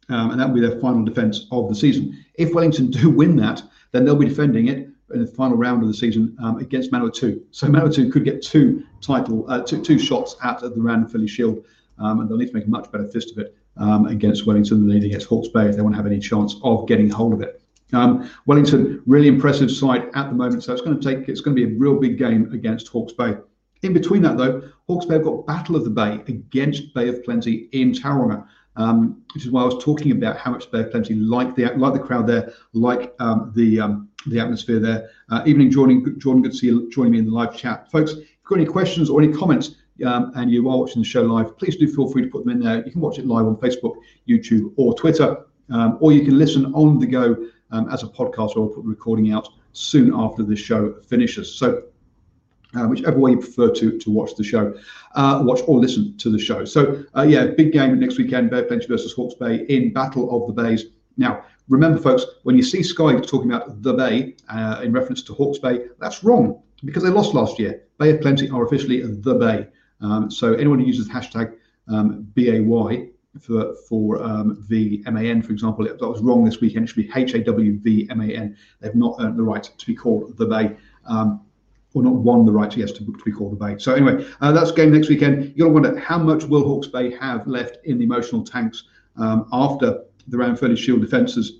Um, 0.10 0.32
and 0.32 0.40
that 0.40 0.48
will 0.48 0.56
be 0.56 0.62
their 0.62 0.80
final 0.80 1.04
defence 1.04 1.48
of 1.52 1.68
the 1.68 1.76
season. 1.76 2.24
If 2.36 2.54
Wellington 2.54 2.92
do 2.92 3.10
win 3.10 3.36
that, 3.38 3.62
then 3.92 4.06
they'll 4.06 4.16
be 4.16 4.28
defending 4.28 4.68
it 4.68 4.90
in 5.14 5.22
the 5.22 5.28
final 5.28 5.58
round 5.58 5.82
of 5.82 5.88
the 5.88 5.94
season 5.94 6.36
um, 6.42 6.58
against 6.58 6.92
Manawatu. 6.92 7.42
So 7.52 7.68
Manawatu 7.68 8.12
could 8.12 8.24
get 8.24 8.42
two 8.42 8.86
title, 9.02 9.46
uh, 9.50 9.64
two, 9.64 9.82
two 9.82 10.00
shots 10.00 10.36
at 10.44 10.60
the 10.62 10.70
Ranfurly 10.70 11.30
Shield, 11.30 11.64
um, 12.00 12.20
and 12.20 12.30
they'll 12.30 12.38
need 12.38 12.50
to 12.50 12.54
make 12.54 12.68
a 12.68 12.70
much 12.70 12.92
better 12.92 13.08
fist 13.08 13.32
of 13.32 13.40
it 13.40 13.56
um, 13.78 14.08
against 14.08 14.46
Wellington 14.46 14.80
than 14.80 14.90
they 14.90 15.00
did 15.00 15.08
against 15.08 15.28
Hawke's 15.28 15.50
Bay 15.50 15.68
if 15.68 15.76
they 15.76 15.82
want 15.82 15.94
to 15.94 15.98
have 15.98 16.08
any 16.08 16.20
chance 16.20 16.56
of 16.64 16.88
getting 16.88 17.10
hold 17.10 17.34
of 17.34 17.42
it. 17.42 17.62
Um, 17.94 18.30
Wellington, 18.46 19.02
really 19.06 19.28
impressive 19.28 19.72
side 19.72 20.10
at 20.14 20.30
the 20.30 20.36
moment, 20.36 20.64
so 20.64 20.74
it's 20.74 20.82
going 20.82 21.00
to 21.00 21.04
take 21.04 21.30
it's 21.30 21.40
going 21.40 21.56
to 21.56 21.66
be 21.66 21.74
a 21.74 21.78
real 21.78 21.98
big 21.98 22.18
game 22.18 22.52
against 22.54 22.90
Hawke's 22.90 23.14
Bay. 23.14 23.38
In 23.84 23.94
between 23.94 24.22
that, 24.24 24.38
though, 24.38 24.62
Hawke's 24.88 25.06
Bay 25.06 25.16
have 25.16 25.24
got 25.24 25.46
Battle 25.46 25.76
of 25.76 25.84
the 25.84 25.90
Bay 25.90 26.22
against 26.28 26.94
Bay 26.94 27.10
of 27.10 27.24
Plenty 27.24 27.70
in 27.72 27.92
Tauranga. 27.92 28.46
Um, 28.76 29.24
which 29.34 29.44
is 29.44 29.50
why 29.50 29.64
I 29.64 29.66
was 29.66 29.84
talking 29.84 30.12
about 30.12 30.38
how 30.38 30.52
much 30.52 30.70
Bay 30.70 30.82
of 30.82 30.92
Plenty 30.92 31.16
like 31.16 31.56
the 31.56 31.66
like 31.78 31.94
the 31.94 32.00
crowd 32.00 32.28
there, 32.28 32.54
like 32.74 33.16
um, 33.20 33.52
the 33.56 33.80
um, 33.80 34.10
the 34.28 34.40
atmosphere 34.40 34.80
there. 34.80 35.10
Uh, 35.30 35.42
evening, 35.48 35.72
Jordan. 35.72 36.20
Jordan, 36.20 36.44
good 36.44 36.52
to 36.52 36.58
see 36.58 36.68
you 36.68 36.88
joining 36.92 37.14
me 37.14 37.20
in 37.20 37.26
the 37.26 37.32
live 37.32 37.58
chat, 37.58 37.92
folks. 37.92 38.12
If 38.12 38.20
you've 38.20 38.44
got 38.46 38.56
any 38.60 38.66
questions 38.66 39.10
or 39.10 39.20
any 39.20 39.34
comments, 39.34 39.78
um, 40.06 40.32
and 40.36 40.52
you 40.52 40.70
are 40.70 40.78
watching 40.78 41.02
the 41.02 41.08
show 41.08 41.24
live, 41.24 41.58
please 41.58 41.76
do 41.78 41.92
feel 41.92 42.10
free 42.10 42.24
to 42.24 42.28
put 42.28 42.46
them 42.46 42.54
in 42.54 42.60
there. 42.60 42.86
You 42.86 42.92
can 42.92 43.02
watch 43.02 43.18
it 43.18 43.26
live 43.26 43.46
on 43.46 43.56
Facebook, 43.58 43.96
YouTube, 44.28 44.74
or 44.76 44.94
Twitter, 44.94 45.46
um, 45.72 45.98
or 46.00 46.12
you 46.12 46.24
can 46.24 46.38
listen 46.38 46.72
on 46.74 47.00
the 47.00 47.08
go 47.08 47.48
um, 47.72 47.90
as 47.90 48.04
a 48.04 48.08
podcast, 48.08 48.56
or 48.56 48.64
I'll 48.64 48.68
put 48.70 48.84
the 48.84 48.90
recording 48.90 49.32
out 49.32 49.50
soon 49.74 50.14
after 50.14 50.44
the 50.44 50.56
show 50.56 51.02
finishes. 51.08 51.56
So 51.56 51.84
uh, 52.76 52.86
whichever 52.86 53.18
way 53.18 53.32
you 53.32 53.38
prefer 53.38 53.70
to 53.72 53.98
to 53.98 54.12
watch 54.12 54.36
the 54.36 54.44
show, 54.44 54.74
uh, 55.16 55.42
watch 55.44 55.62
or 55.68 55.80
listen 55.80 56.18
to 56.18 56.30
the 56.30 56.40
show. 56.40 56.66
So 56.66 57.04
uh, 57.16 57.24
yeah, 57.24 57.48
big 57.48 57.72
game 57.72 58.00
next 58.00 58.18
weekend: 58.18 58.50
Bay 58.50 58.64
Plenty 58.64 58.88
versus 58.88 59.14
Hawke's 59.14 59.36
Bay 59.36 59.66
in 59.70 59.94
Battle 59.94 60.30
of 60.36 60.48
the 60.48 60.62
Bays 60.62 60.86
Now, 61.18 61.44
remember, 61.70 62.00
folks, 62.00 62.26
when 62.44 62.56
you 62.56 62.64
see 62.64 62.84
Sky 62.84 63.20
talking 63.20 63.52
about 63.52 63.82
the 63.82 63.94
Bay 63.94 64.36
uh, 64.50 64.82
in 64.84 64.92
reference 64.92 65.24
to 65.24 65.34
Hawke's 65.34 65.60
Bay, 65.60 65.88
that's 66.00 66.24
wrong 66.24 66.62
because 66.84 67.04
they 67.04 67.10
lost 67.10 67.34
last 67.34 67.58
year. 67.60 67.84
Bay 67.98 68.12
of 68.12 68.22
Plenty 68.22 68.50
are 68.50 68.64
officially 68.64 69.02
the 69.02 69.36
Bay. 69.36 69.68
Um, 70.02 70.30
so 70.30 70.54
anyone 70.54 70.80
who 70.80 70.86
uses 70.86 71.10
hashtag 71.10 71.56
um, 71.88 72.28
BAY 72.36 72.62
for 73.42 73.76
for 73.88 74.22
um, 74.22 74.66
VMAN, 74.70 75.46
for 75.46 75.52
example, 75.52 75.86
that 75.86 76.00
was 76.00 76.22
wrong 76.22 76.46
this 76.46 76.60
weekend. 76.60 76.86
It 76.86 76.88
should 76.90 77.08
be 77.08 77.12
H 77.16 77.34
A 77.34 77.40
W 77.40 77.80
V 77.80 78.08
M 78.10 78.22
A 78.22 78.26
N. 78.26 78.58
They've 78.80 78.96
not 78.96 79.16
earned 79.20 79.38
the 79.38 79.44
right 79.44 79.64
to 79.64 79.86
be 79.86 79.96
called 79.96 80.38
the 80.38 80.46
Bay. 80.46 80.76
Um, 81.06 81.42
or 81.98 82.04
not 82.04 82.14
won 82.14 82.46
the 82.46 82.52
right, 82.52 82.70
to 82.72 82.80
yes, 82.80 82.92
to, 82.94 83.06
to 83.06 83.24
be 83.26 83.32
called 83.32 83.54
the 83.54 83.66
Bay. 83.66 83.78
So 83.78 83.94
anyway, 83.94 84.26
uh, 84.42 84.52
that's 84.52 84.72
game 84.72 84.92
next 84.94 85.10
weekend. 85.10 85.54
You're 85.56 85.70
going 85.70 85.84
to 85.84 85.90
wonder 85.90 86.00
how 86.00 86.18
much 86.18 86.44
will 86.44 86.64
Hawke's 86.64 86.88
Bay 86.88 87.16
have 87.18 87.48
left 87.48 87.86
in 87.86 87.98
the 87.98 88.04
emotional 88.04 88.44
tanks 88.44 88.84
um, 89.18 89.48
after 89.52 90.04
the 90.28 90.38
Ranfurly 90.38 90.78
Shield 90.78 91.02
defences. 91.02 91.60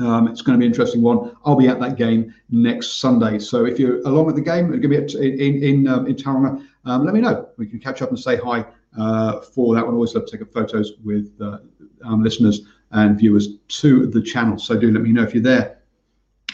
Um, 0.00 0.26
it's 0.28 0.42
going 0.42 0.58
to 0.58 0.60
be 0.60 0.66
an 0.66 0.72
interesting 0.72 1.02
one. 1.02 1.36
I'll 1.44 1.56
be 1.56 1.68
at 1.68 1.78
that 1.80 1.96
game 1.96 2.34
next 2.50 3.00
Sunday. 3.00 3.38
So 3.38 3.64
if 3.64 3.78
you're 3.78 4.00
along 4.00 4.28
at 4.28 4.34
the 4.34 4.40
game, 4.40 4.68
going 4.68 4.82
to 4.82 4.88
be 4.88 4.96
at, 4.96 5.14
in 5.14 5.62
in 5.62 5.88
um, 5.88 6.06
in 6.06 6.16
Tauranga, 6.16 6.66
um, 6.84 7.04
let 7.04 7.14
me 7.14 7.20
know. 7.20 7.48
We 7.58 7.66
can 7.66 7.78
catch 7.78 8.02
up 8.02 8.08
and 8.08 8.18
say 8.18 8.36
hi 8.36 8.64
uh, 8.98 9.40
for 9.40 9.74
that 9.74 9.84
one. 9.84 9.94
Always 9.94 10.14
love 10.14 10.26
to 10.26 10.36
take 10.36 10.52
photos 10.52 10.92
with 11.04 11.32
uh, 11.40 11.58
listeners 12.02 12.62
and 12.90 13.18
viewers 13.18 13.56
to 13.68 14.06
the 14.06 14.20
channel. 14.20 14.58
So 14.58 14.76
do 14.76 14.90
let 14.90 15.02
me 15.02 15.12
know 15.12 15.22
if 15.22 15.32
you're 15.32 15.42
there. 15.42 15.78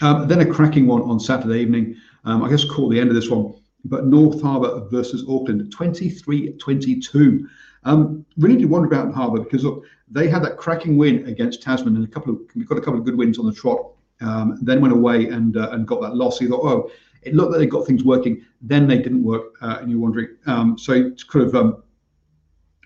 Um, 0.02 0.28
then 0.28 0.40
a 0.40 0.46
cracking 0.46 0.86
one 0.86 1.02
on 1.02 1.20
Saturday 1.20 1.60
evening. 1.60 1.96
Um, 2.24 2.42
I 2.42 2.50
guess 2.50 2.64
call 2.64 2.88
the 2.88 3.00
end 3.00 3.08
of 3.08 3.14
this 3.14 3.28
one. 3.28 3.54
But 3.84 4.06
North 4.06 4.42
Harbour 4.42 4.86
versus 4.90 5.24
Auckland, 5.28 5.74
23-22. 5.74 7.46
Um, 7.84 8.26
really 8.36 8.56
do 8.56 8.68
wonder 8.68 8.86
about 8.86 9.14
Harbour 9.14 9.40
because 9.40 9.64
look, 9.64 9.84
they 10.10 10.28
had 10.28 10.44
that 10.44 10.58
cracking 10.58 10.98
win 10.98 11.26
against 11.26 11.62
Tasman 11.62 11.96
and 11.96 12.04
a 12.04 12.08
couple 12.08 12.34
of 12.34 12.40
we've 12.54 12.68
got 12.68 12.76
a 12.76 12.80
couple 12.80 12.98
of 12.98 13.04
good 13.04 13.16
wins 13.16 13.38
on 13.38 13.46
the 13.46 13.52
trot. 13.52 13.92
Um, 14.20 14.58
then 14.60 14.82
went 14.82 14.92
away 14.92 15.28
and 15.28 15.56
uh, 15.56 15.70
and 15.70 15.86
got 15.86 16.02
that 16.02 16.14
loss. 16.14 16.40
You 16.42 16.50
thought, 16.50 16.64
oh, 16.64 16.90
it 17.22 17.34
looked 17.34 17.52
like 17.52 17.60
they 17.60 17.66
got 17.66 17.86
things 17.86 18.04
working. 18.04 18.44
Then 18.60 18.86
they 18.86 18.98
didn't 18.98 19.24
work, 19.24 19.54
uh, 19.62 19.78
and 19.80 19.90
you're 19.90 20.00
wondering. 20.00 20.36
Um, 20.46 20.76
so 20.76 20.92
it's 20.92 21.24
kind 21.24 21.46
of 21.46 21.54
um, 21.54 21.82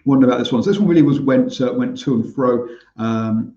wonder 0.05 0.27
about 0.27 0.39
this 0.39 0.53
one. 0.53 0.63
So 0.63 0.71
this 0.71 0.79
one 0.79 0.89
really 0.89 1.03
was 1.03 1.21
went 1.21 1.61
uh, 1.61 1.73
went 1.73 1.99
to 2.01 2.15
and 2.15 2.35
fro. 2.35 2.69
Um, 2.97 3.57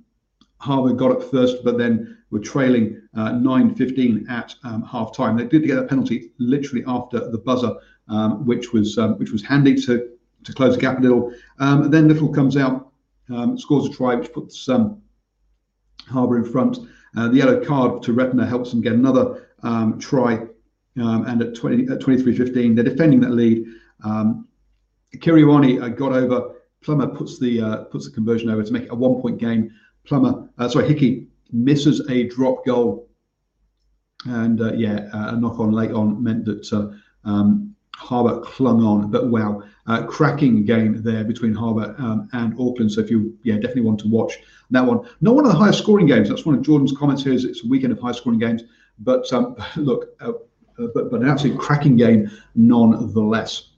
Harbour 0.60 0.94
got 0.94 1.12
up 1.12 1.24
first, 1.24 1.64
but 1.64 1.78
then 1.78 2.17
were 2.30 2.40
trailing 2.40 3.02
uh, 3.16 3.32
9-15 3.32 4.30
at 4.30 4.54
um, 4.64 4.84
half 4.84 5.16
time. 5.16 5.38
They 5.38 5.46
did 5.46 5.66
get 5.66 5.78
a 5.78 5.84
penalty 5.84 6.32
literally 6.38 6.84
after 6.88 7.32
the 7.32 7.38
buzzer, 7.38 7.74
um, 8.10 8.46
which 8.46 8.74
was 8.74 8.98
um, 8.98 9.18
which 9.18 9.32
was 9.32 9.44
handy 9.44 9.76
to 9.84 10.10
to 10.44 10.54
close 10.54 10.76
the 10.76 10.82
gap 10.82 11.00
a 11.00 11.02
little. 11.02 11.34
Um, 11.60 11.90
then 11.90 12.08
Little 12.08 12.30
comes 12.30 12.58
out, 12.58 12.92
um, 13.30 13.58
scores 13.58 13.88
a 13.88 13.90
try, 13.90 14.16
which 14.16 14.32
puts 14.32 14.68
um, 14.70 15.02
Harbour 16.08 16.38
in 16.38 16.46
front. 16.46 16.80
Uh, 17.16 17.28
the 17.30 17.38
yellow 17.38 17.64
card 17.64 18.04
to 18.04 18.14
Repner 18.14 18.48
helps 18.48 18.72
them 18.72 18.82
get 18.82 18.94
another 18.94 19.48
try, 20.00 20.46
and 20.96 21.42
at 21.42 21.56
20 21.56 21.84
at 21.92 22.00
23-15, 22.00 22.76
they're 22.76 22.84
defending 22.84 23.20
that 23.22 23.32
lead. 23.32 23.66
Kiriwani 25.16 25.82
uh, 25.82 25.90
got 25.90 26.12
over. 26.12 26.56
Plummer 26.82 27.08
puts 27.08 27.40
the 27.40 27.62
uh, 27.62 27.78
puts 27.86 28.06
the 28.06 28.12
conversion 28.12 28.50
over 28.50 28.64
to 28.64 28.72
make 28.72 28.84
it 28.84 28.92
a 28.92 28.96
one 28.96 29.22
point 29.22 29.40
game. 29.40 29.72
Plummer, 30.06 30.48
uh, 30.58 30.70
sorry, 30.70 30.88
Hickey 30.88 31.28
misses 31.52 32.08
a 32.10 32.28
drop 32.28 32.66
goal, 32.66 33.10
and 34.26 34.62
uh, 34.62 34.74
yeah, 34.74 35.10
uh, 35.14 35.36
a 35.36 35.38
knock 35.38 35.60
on 35.60 35.72
late 35.72 35.92
on 35.92 36.22
meant 36.22 36.46
that 36.46 36.72
uh, 36.74 36.90
um, 37.28 37.76
Harbour 37.96 38.42
clung 38.42 38.84
on. 38.84 39.12
But 39.12 39.28
wow, 39.28 39.64
uh, 39.88 40.06
cracking 40.06 40.66
game 40.66 41.02
there 41.02 41.24
between 41.24 41.54
Harbour 41.54 41.96
um, 41.98 42.30
and 42.34 42.54
Auckland. 42.60 42.92
So 42.92 43.02
if 43.02 43.10
you 43.10 43.38
yeah 43.44 43.56
definitely 43.56 43.84
want 43.84 44.00
to 44.02 44.08
watch 44.08 44.38
that 44.72 44.86
one, 44.86 45.08
not 45.22 45.36
one 45.36 45.46
of 45.46 45.52
the 45.52 45.58
highest 45.58 45.80
scoring 45.80 46.06
games. 46.06 46.30
That's 46.30 46.46
one 46.46 46.56
of 46.56 46.62
Jordan's 46.62 46.94
comments 46.98 47.24
here. 47.24 47.34
Is 47.34 47.46
it's 47.46 47.64
a 47.64 47.68
weekend 47.68 47.94
of 47.94 48.00
high 48.00 48.12
scoring 48.12 48.40
games, 48.40 48.64
but 49.00 49.32
um, 49.34 49.56
look, 49.78 50.10
uh, 50.20 50.34
but 50.78 51.10
but 51.10 51.22
an 51.22 51.30
absolute 51.30 51.60
cracking 51.60 51.96
game 51.96 52.30
nonetheless. 52.56 53.70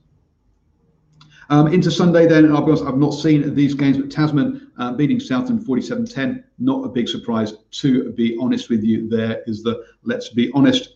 Um, 1.49 1.73
into 1.73 1.89
Sunday, 1.89 2.27
then, 2.27 2.51
I'll 2.51 2.61
be 2.61 2.71
honest, 2.71 2.83
I've 2.83 2.97
not 2.97 3.09
seen 3.09 3.55
these 3.55 3.73
games, 3.73 3.97
but 3.97 4.11
Tasman 4.11 4.68
uh, 4.79 4.93
beating 4.93 5.19
Southland 5.19 5.65
47 5.65 6.05
10, 6.05 6.43
not 6.57 6.83
a 6.83 6.89
big 6.89 7.07
surprise, 7.07 7.53
to 7.71 8.12
be 8.13 8.38
honest 8.39 8.69
with 8.69 8.83
you. 8.83 9.07
There 9.07 9.43
is 9.45 9.62
the 9.62 9.86
let's 10.03 10.29
be 10.29 10.51
honest. 10.53 10.95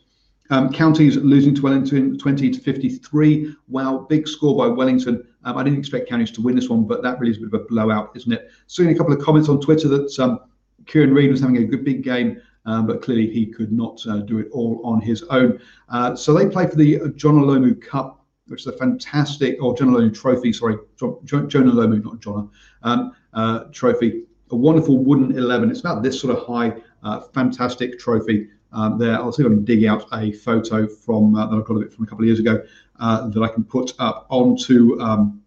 Um, 0.49 0.71
counties 0.71 1.15
losing 1.17 1.55
to 1.55 1.61
Wellington 1.61 2.17
20 2.17 2.51
to 2.51 2.59
53. 2.59 3.55
Wow, 3.69 4.05
big 4.09 4.27
score 4.27 4.55
by 4.55 4.67
Wellington. 4.67 5.25
Um, 5.45 5.57
I 5.57 5.63
didn't 5.63 5.79
expect 5.79 6.09
counties 6.09 6.31
to 6.31 6.41
win 6.41 6.55
this 6.55 6.69
one, 6.69 6.85
but 6.85 7.01
that 7.01 7.19
really 7.19 7.31
is 7.31 7.37
a 7.37 7.41
bit 7.41 7.53
of 7.53 7.61
a 7.61 7.63
blowout, 7.65 8.11
isn't 8.15 8.31
it? 8.31 8.49
Seeing 8.67 8.89
a 8.89 8.95
couple 8.95 9.13
of 9.13 9.23
comments 9.23 9.49
on 9.49 9.61
Twitter 9.61 9.87
that 9.87 10.19
um, 10.19 10.39
Kieran 10.85 11.13
Read 11.13 11.31
was 11.31 11.39
having 11.39 11.57
a 11.57 11.63
good 11.63 11.83
big 11.83 12.03
game, 12.03 12.41
um, 12.65 12.85
but 12.85 13.01
clearly 13.01 13.29
he 13.29 13.45
could 13.45 13.71
not 13.71 14.05
uh, 14.05 14.17
do 14.17 14.39
it 14.39 14.49
all 14.51 14.81
on 14.83 15.01
his 15.01 15.23
own. 15.23 15.59
Uh, 15.89 16.15
so 16.15 16.33
they 16.33 16.47
play 16.47 16.67
for 16.67 16.75
the 16.75 16.99
Jonah 17.15 17.41
Lomu 17.41 17.81
Cup 17.81 18.23
which 18.47 18.61
is 18.61 18.67
a 18.67 18.73
fantastic, 18.73 19.61
or 19.61 19.75
Jonah 19.75 19.97
Lomu 19.97 20.13
Trophy, 20.13 20.51
sorry, 20.51 20.75
Jonah 20.97 21.71
Lomu, 21.71 22.03
not 22.03 22.19
Jonah, 22.19 22.47
um, 22.83 23.13
uh, 23.33 23.65
trophy. 23.71 24.23
A 24.51 24.55
wonderful 24.55 24.97
wooden 24.97 25.37
11. 25.37 25.71
It's 25.71 25.79
about 25.79 26.03
this 26.03 26.19
sort 26.19 26.35
of 26.35 26.45
high, 26.45 26.73
uh, 27.03 27.21
fantastic 27.21 27.99
trophy 27.99 28.49
um, 28.71 28.97
there. 28.97 29.15
I'll 29.15 29.31
see 29.31 29.43
if 29.43 29.47
I 29.47 29.49
can 29.49 29.63
dig 29.63 29.85
out 29.85 30.05
a 30.13 30.31
photo 30.31 30.87
from 30.87 31.35
uh, 31.35 31.47
that 31.47 31.55
I 31.55 31.59
got 31.61 31.75
of 31.75 31.81
it 31.83 31.93
from 31.93 32.05
a 32.05 32.07
couple 32.07 32.23
of 32.23 32.27
years 32.27 32.39
ago 32.39 32.63
uh, 32.99 33.27
that 33.29 33.41
I 33.41 33.47
can 33.47 33.63
put 33.63 33.93
up 33.99 34.27
onto 34.29 34.99
um, 35.01 35.41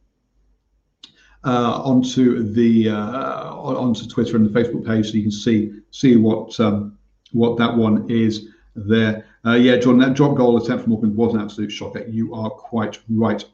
uh, 1.45 1.81
onto 1.83 2.43
the 2.53 2.91
onto 2.91 4.07
Twitter 4.09 4.37
and 4.37 4.53
the 4.53 4.61
Facebook 4.61 4.85
page, 4.85 5.11
so 5.11 5.17
you 5.17 5.23
can 5.23 5.31
see 5.31 5.73
see 5.91 6.17
what 6.17 6.59
um, 6.59 6.99
what 7.33 7.57
that 7.59 7.77
one 7.77 8.11
is 8.11 8.49
there. 8.75 9.25
Uh, 9.45 9.53
yeah, 9.53 9.77
John, 9.77 9.99
that 9.99 10.15
drop 10.15 10.37
goal 10.37 10.57
attempt 10.57 10.85
from 10.85 10.93
Auckland 10.93 11.17
was 11.17 11.35
an 11.35 11.41
absolute 11.41 11.71
shocker. 11.71 12.05
You 12.07 12.35
are 12.35 12.51
quite 12.51 12.99
right. 13.09 13.45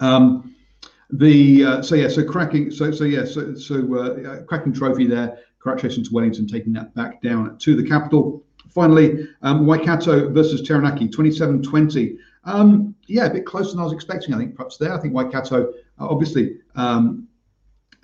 Um, 0.00 0.54
the 1.10 1.64
uh, 1.64 1.82
so 1.82 1.94
yeah, 1.94 2.08
so 2.08 2.24
cracking, 2.24 2.70
so 2.70 2.90
so 2.90 3.04
yeah, 3.04 3.24
so 3.24 3.54
so 3.54 3.94
uh, 3.96 4.42
cracking 4.42 4.72
trophy 4.72 5.06
there. 5.06 5.38
Congratulations 5.60 6.08
to 6.08 6.14
Wellington 6.14 6.46
taking 6.46 6.72
that 6.74 6.94
back 6.94 7.20
down 7.22 7.58
to 7.58 7.74
the 7.74 7.82
capital. 7.82 8.44
Finally, 8.68 9.26
um, 9.42 9.66
Waikato 9.66 10.30
versus 10.30 10.62
Taranaki, 10.62 11.08
27-20. 11.08 12.16
Um, 12.44 12.94
yeah, 13.06 13.26
a 13.26 13.32
bit 13.32 13.44
closer 13.44 13.70
than 13.70 13.80
I 13.80 13.84
was 13.84 13.92
expecting. 13.92 14.34
I 14.34 14.38
think 14.38 14.54
perhaps 14.54 14.76
there. 14.76 14.92
I 14.92 15.00
think 15.00 15.14
Waikato, 15.14 15.70
uh, 15.70 15.72
obviously, 15.98 16.58
um, 16.76 17.26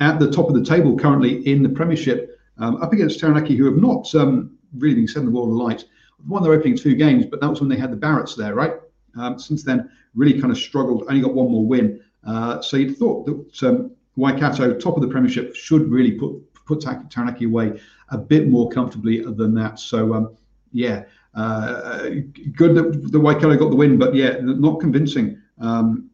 at 0.01 0.19
the 0.19 0.31
top 0.31 0.49
of 0.49 0.55
the 0.55 0.65
table 0.65 0.99
currently 0.99 1.47
in 1.47 1.63
the 1.63 1.69
Premiership, 1.69 2.41
um, 2.59 2.83
up 2.83 2.93
against 2.93 3.21
Taranaki, 3.21 3.57
who 3.57 3.67
have 3.67 3.77
not 3.77 4.13
um, 4.15 4.59
really 4.77 4.97
been 4.97 5.07
setting 5.07 5.27
the 5.27 5.31
world 5.31 5.51
alight 5.51 5.85
won 6.27 6.43
their 6.43 6.53
opening 6.53 6.77
two 6.77 6.95
games, 6.95 7.27
but 7.27 7.41
that 7.41 7.49
was 7.49 7.61
when 7.61 7.69
they 7.69 7.77
had 7.77 7.93
the 7.93 7.97
Barretts 7.97 8.37
there, 8.37 8.55
right? 8.55 8.75
Um, 9.17 9.39
since 9.39 9.63
then, 9.63 9.91
really 10.15 10.41
kind 10.41 10.53
of 10.53 10.59
struggled. 10.59 11.05
Only 11.09 11.21
got 11.21 11.35
one 11.35 11.51
more 11.51 11.65
win. 11.65 12.01
Uh, 12.27 12.61
so 12.61 12.77
you'd 12.77 12.97
thought 12.97 13.27
that 13.27 13.69
um, 13.69 13.91
Waikato, 14.17 14.75
top 14.75 14.97
of 14.97 15.03
the 15.03 15.09
Premiership, 15.09 15.55
should 15.55 15.91
really 15.91 16.13
put 16.13 16.41
put 16.67 16.81
Taranaki 17.11 17.45
away 17.45 17.79
a 18.09 18.17
bit 18.17 18.49
more 18.49 18.71
comfortably 18.71 19.21
than 19.21 19.55
that. 19.55 19.79
So 19.79 20.15
um, 20.15 20.37
yeah, 20.73 21.05
uh, 21.35 22.09
good 22.53 22.75
that 22.75 23.13
the 23.13 23.21
Waikato 23.21 23.57
got 23.57 23.71
the 23.71 23.77
win, 23.77 23.99
but 23.99 24.15
yeah, 24.15 24.39
not 24.41 24.81
convincing. 24.81 25.41
Um, 25.61 26.11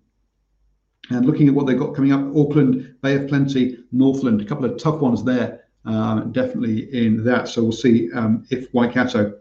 and 1.10 1.26
looking 1.26 1.48
at 1.48 1.54
what 1.54 1.66
they've 1.66 1.78
got 1.78 1.94
coming 1.94 2.12
up, 2.12 2.20
Auckland, 2.36 2.94
Bay 3.02 3.16
of 3.16 3.28
Plenty, 3.28 3.78
Northland, 3.90 4.40
a 4.40 4.44
couple 4.44 4.64
of 4.64 4.78
tough 4.78 5.00
ones 5.00 5.24
there, 5.24 5.64
um, 5.84 6.30
definitely 6.32 6.94
in 6.94 7.24
that. 7.24 7.48
So 7.48 7.62
we'll 7.62 7.72
see 7.72 8.12
um, 8.12 8.46
if 8.50 8.72
Waikato 8.72 9.40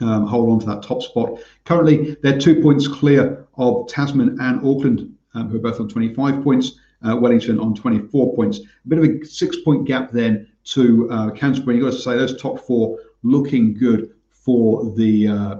um, 0.00 0.26
hold 0.26 0.50
on 0.50 0.60
to 0.60 0.66
that 0.66 0.82
top 0.82 1.02
spot. 1.02 1.40
Currently, 1.64 2.16
they're 2.22 2.38
two 2.38 2.62
points 2.62 2.88
clear 2.88 3.46
of 3.56 3.88
Tasman 3.88 4.40
and 4.40 4.58
Auckland, 4.58 5.14
who 5.46 5.56
are 5.56 5.60
both 5.60 5.80
on 5.80 5.88
25 5.88 6.42
points. 6.42 6.78
Uh, 7.06 7.14
Wellington 7.14 7.60
on 7.60 7.74
24 7.74 8.34
points. 8.34 8.58
A 8.58 8.88
bit 8.88 8.98
of 8.98 9.04
a 9.04 9.24
six-point 9.24 9.86
gap 9.86 10.10
then 10.10 10.48
to 10.64 11.08
uh, 11.10 11.30
Canterbury. 11.30 11.76
You've 11.76 11.84
got 11.84 11.96
to 11.96 12.02
say 12.02 12.16
those 12.16 12.40
top 12.40 12.66
four 12.66 12.98
looking 13.22 13.72
good 13.72 14.14
for 14.32 14.92
the 14.96 15.28
uh, 15.28 15.56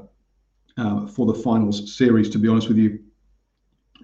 uh, 0.77 1.07
for 1.07 1.27
the 1.27 1.35
finals 1.35 1.97
series. 1.97 2.29
To 2.31 2.39
be 2.39 2.49
honest 2.49 2.69
with 2.69 2.79
you, 2.79 2.99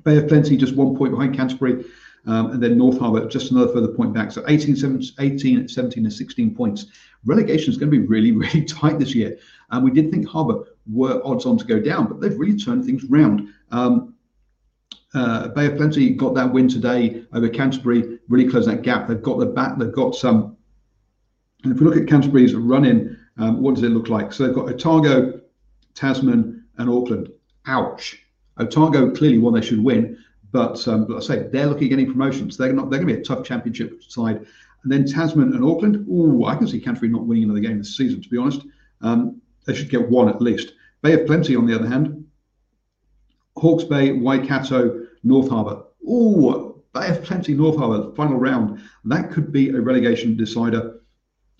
Bay 0.04 0.16
of 0.16 0.28
Plenty 0.28 0.56
just 0.56 0.76
one 0.76 0.96
point 0.96 1.12
behind 1.12 1.34
Canterbury. 1.34 1.84
Um, 2.26 2.52
and 2.52 2.62
then 2.62 2.78
North 2.78 2.98
Harbour 2.98 3.28
just 3.28 3.50
another 3.50 3.72
further 3.72 3.88
point 3.88 4.14
back. 4.14 4.32
So 4.32 4.42
18, 4.48 4.76
17, 4.76 5.14
18, 5.18 5.68
17 5.68 6.04
and 6.04 6.12
16 6.12 6.54
points. 6.54 6.86
Relegation 7.26 7.70
is 7.70 7.76
going 7.76 7.90
to 7.90 7.98
be 7.98 8.06
really, 8.06 8.32
really 8.32 8.64
tight 8.64 8.98
this 8.98 9.14
year. 9.14 9.38
And 9.70 9.84
we 9.84 9.90
did 9.90 10.10
think 10.10 10.26
Harbour 10.26 10.64
were 10.90 11.20
odds 11.24 11.44
on 11.46 11.58
to 11.58 11.64
go 11.64 11.78
down, 11.80 12.06
but 12.06 12.20
they've 12.20 12.38
really 12.38 12.56
turned 12.56 12.84
things 12.84 13.04
round. 13.04 13.48
Um, 13.70 14.13
uh, 15.14 15.48
Bay 15.48 15.66
of 15.66 15.76
Plenty 15.76 16.10
got 16.10 16.34
that 16.34 16.52
win 16.52 16.68
today 16.68 17.24
over 17.32 17.48
Canterbury, 17.48 18.18
really 18.28 18.48
closed 18.48 18.68
that 18.68 18.82
gap. 18.82 19.08
They've 19.08 19.22
got 19.22 19.38
the 19.38 19.46
back, 19.46 19.78
they've 19.78 19.92
got 19.92 20.14
some. 20.14 20.56
And 21.62 21.72
if 21.72 21.80
we 21.80 21.86
look 21.86 21.96
at 21.96 22.08
Canterbury's 22.08 22.54
run 22.54 22.84
in, 22.84 23.16
um, 23.38 23.62
what 23.62 23.74
does 23.74 23.84
it 23.84 23.90
look 23.90 24.08
like? 24.08 24.32
So 24.32 24.44
they've 24.44 24.54
got 24.54 24.68
Otago, 24.68 25.40
Tasman, 25.94 26.64
and 26.78 26.90
Auckland. 26.90 27.30
Ouch. 27.66 28.20
Otago 28.58 29.10
clearly 29.10 29.38
one 29.38 29.54
they 29.54 29.62
should 29.62 29.82
win, 29.82 30.18
but, 30.52 30.86
um, 30.86 31.06
but 31.06 31.16
I 31.16 31.20
say 31.20 31.48
they're 31.48 31.66
looking 31.66 31.84
at 31.84 31.90
getting 31.90 32.06
promotions. 32.06 32.56
They're 32.56 32.72
not. 32.72 32.90
They're 32.90 33.00
going 33.00 33.08
to 33.08 33.14
be 33.14 33.20
a 33.20 33.24
tough 33.24 33.44
championship 33.44 34.02
side. 34.04 34.36
and 34.36 34.92
then 34.92 35.04
Tasman 35.04 35.52
and 35.54 35.64
Auckland. 35.64 36.06
Oh, 36.10 36.44
I 36.44 36.54
can 36.56 36.68
see 36.68 36.80
Canterbury 36.80 37.10
not 37.10 37.26
winning 37.26 37.44
another 37.44 37.60
game 37.60 37.78
this 37.78 37.96
season, 37.96 38.22
to 38.22 38.28
be 38.28 38.36
honest. 38.36 38.62
Um, 39.00 39.40
they 39.64 39.74
should 39.74 39.90
get 39.90 40.08
one 40.08 40.28
at 40.28 40.42
least. 40.42 40.74
Bay 41.02 41.14
of 41.14 41.26
Plenty, 41.26 41.56
on 41.56 41.66
the 41.66 41.74
other 41.74 41.88
hand, 41.88 42.24
Hawke's 43.56 43.84
Bay, 43.84 44.12
Waikato, 44.12 45.03
North 45.24 45.48
Harbour. 45.48 45.84
Oh, 46.06 46.82
Bay 46.92 47.08
of 47.08 47.24
Plenty, 47.24 47.54
North 47.54 47.76
Harbour, 47.76 48.14
final 48.14 48.36
round. 48.36 48.80
That 49.04 49.32
could 49.32 49.50
be 49.50 49.70
a 49.70 49.80
relegation 49.80 50.36
decider. 50.36 51.00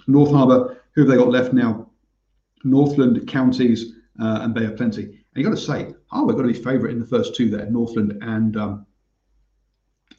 North 0.06 0.30
Harbour, 0.30 0.80
who 0.92 1.00
have 1.00 1.10
they 1.10 1.16
got 1.16 1.30
left 1.30 1.52
now? 1.52 1.90
Northland, 2.62 3.26
Counties, 3.26 3.94
uh, 4.20 4.40
and 4.42 4.54
Bay 4.54 4.66
of 4.66 4.76
Plenty. 4.76 5.02
And 5.02 5.14
you've 5.34 5.46
got 5.46 5.58
to 5.58 5.64
say, 5.64 5.94
Harbour 6.06 6.34
got 6.34 6.42
to 6.42 6.48
be 6.48 6.54
favourite 6.54 6.92
in 6.92 7.00
the 7.00 7.06
first 7.06 7.34
two 7.34 7.50
there, 7.50 7.66
Northland 7.66 8.16
and 8.22 8.56
um, 8.56 8.86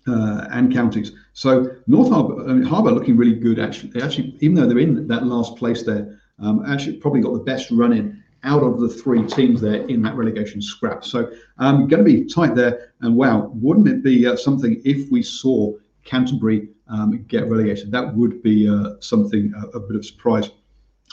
uh, 0.08 0.48
and 0.52 0.74
counties. 0.74 1.14
So 1.34 1.76
North 1.88 2.12
Harbour, 2.12 2.44
I 2.44 2.54
mean, 2.54 2.64
Harbour 2.64 2.92
looking 2.92 3.18
really 3.18 3.36
good 3.36 3.60
actually. 3.60 4.02
Actually, 4.02 4.38
even 4.42 4.56
though 4.56 4.68
they're 4.68 4.80
in 4.80 5.08
that 5.08 5.26
last 5.26 5.56
place 5.56 5.84
there, 5.84 6.20
um, 6.40 6.64
actually 6.66 6.98
probably 6.98 7.22
got 7.22 7.34
the 7.34 7.40
best 7.40 7.72
run 7.72 7.94
in 7.94 8.24
out 8.46 8.64
of 8.64 8.80
the 8.80 8.88
three 8.88 9.26
teams 9.26 9.60
there 9.60 9.88
in 9.88 10.02
that 10.04 10.16
relegation 10.16 10.62
scrap. 10.62 11.04
So 11.04 11.32
um, 11.58 11.88
going 11.88 12.04
to 12.04 12.10
be 12.10 12.26
tight 12.26 12.56
there. 12.56 12.94
And 13.02 13.16
wow, 13.16 13.52
wouldn't 13.54 13.88
it 13.88 14.04
be 14.04 14.26
uh, 14.26 14.36
something 14.36 14.82
if 14.86 15.12
we 15.12 15.22
saw 15.22 15.74
Canterbury 16.04 16.70
um, 16.88 17.24
get 17.28 17.50
relegated? 17.50 17.92
That 17.92 18.16
would 18.16 18.42
be 18.44 18.70
uh, 18.70 18.96
something 19.00 19.54
uh, 19.58 19.68
a 19.70 19.80
bit 19.80 19.96
of 19.96 20.06
surprise. 20.06 20.50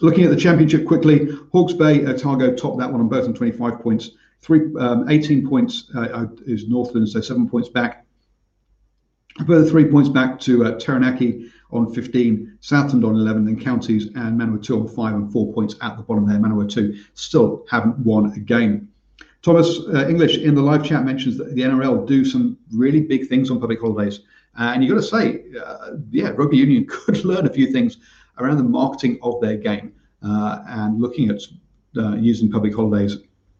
Looking 0.01 0.25
at 0.25 0.31
the 0.31 0.37
championship 0.37 0.87
quickly, 0.87 1.29
Hawke's 1.53 1.75
Bay, 1.75 2.07
Otago 2.07 2.55
topped 2.55 2.79
that 2.79 2.91
one 2.91 3.01
on 3.01 3.09
both 3.09 3.27
on 3.27 3.35
25 3.35 3.81
points. 3.81 4.11
Three, 4.41 4.75
um, 4.79 5.09
18 5.09 5.49
points 5.49 5.91
uh, 5.95 6.27
is 6.47 6.69
Northland, 6.69 7.09
so 7.09 7.21
seven 7.21 7.49
points 7.49 7.69
back. 7.69 8.05
Further 9.47 9.69
three 9.69 9.87
points 9.87 10.09
back 10.09 10.39
to 10.41 10.65
uh, 10.65 10.79
Taranaki 10.79 11.51
on 11.71 11.93
15, 11.93 12.59
Southland 12.61 13.05
on 13.05 13.15
11, 13.15 13.47
then 13.47 13.59
Counties 13.59 14.07
and 14.15 14.39
Manawatu 14.39 14.81
on 14.81 14.89
five 14.89 15.15
and 15.15 15.33
four 15.33 15.53
points 15.53 15.75
at 15.81 15.97
the 15.97 16.03
bottom 16.03 16.29
there. 16.29 16.39
Manawatu 16.39 16.99
still 17.15 17.65
haven't 17.71 17.99
won 17.99 18.33
a 18.33 18.39
game. 18.39 18.89
Thomas 19.41 19.81
uh, 19.93 20.07
English 20.09 20.39
in 20.39 20.55
the 20.55 20.63
live 20.63 20.85
chat 20.85 21.05
mentions 21.05 21.37
that 21.39 21.55
the 21.55 21.63
NRL 21.63 22.07
do 22.07 22.25
some 22.25 22.59
really 22.73 23.01
big 23.01 23.29
things 23.29 23.51
on 23.51 23.59
public 23.59 23.81
holidays. 23.81 24.21
Uh, 24.59 24.73
and 24.75 24.85
you've 24.85 24.95
got 24.95 25.01
to 25.01 25.07
say, 25.07 25.45
uh, 25.65 25.93
yeah, 26.11 26.29
rugby 26.37 26.59
union 26.59 26.87
could 26.91 27.25
learn 27.25 27.47
a 27.47 27.51
few 27.51 27.73
things 27.73 27.97
around 28.39 28.59
the 28.59 28.63
marketing 28.63 29.19
of 29.23 29.41
their 29.41 29.57
game 29.57 29.95
uh, 30.23 30.63
and 30.67 31.01
looking 31.01 31.31
at 31.31 31.41
uh, 31.97 32.15
using 32.17 32.51
public 32.51 32.75
holidays 32.75 33.17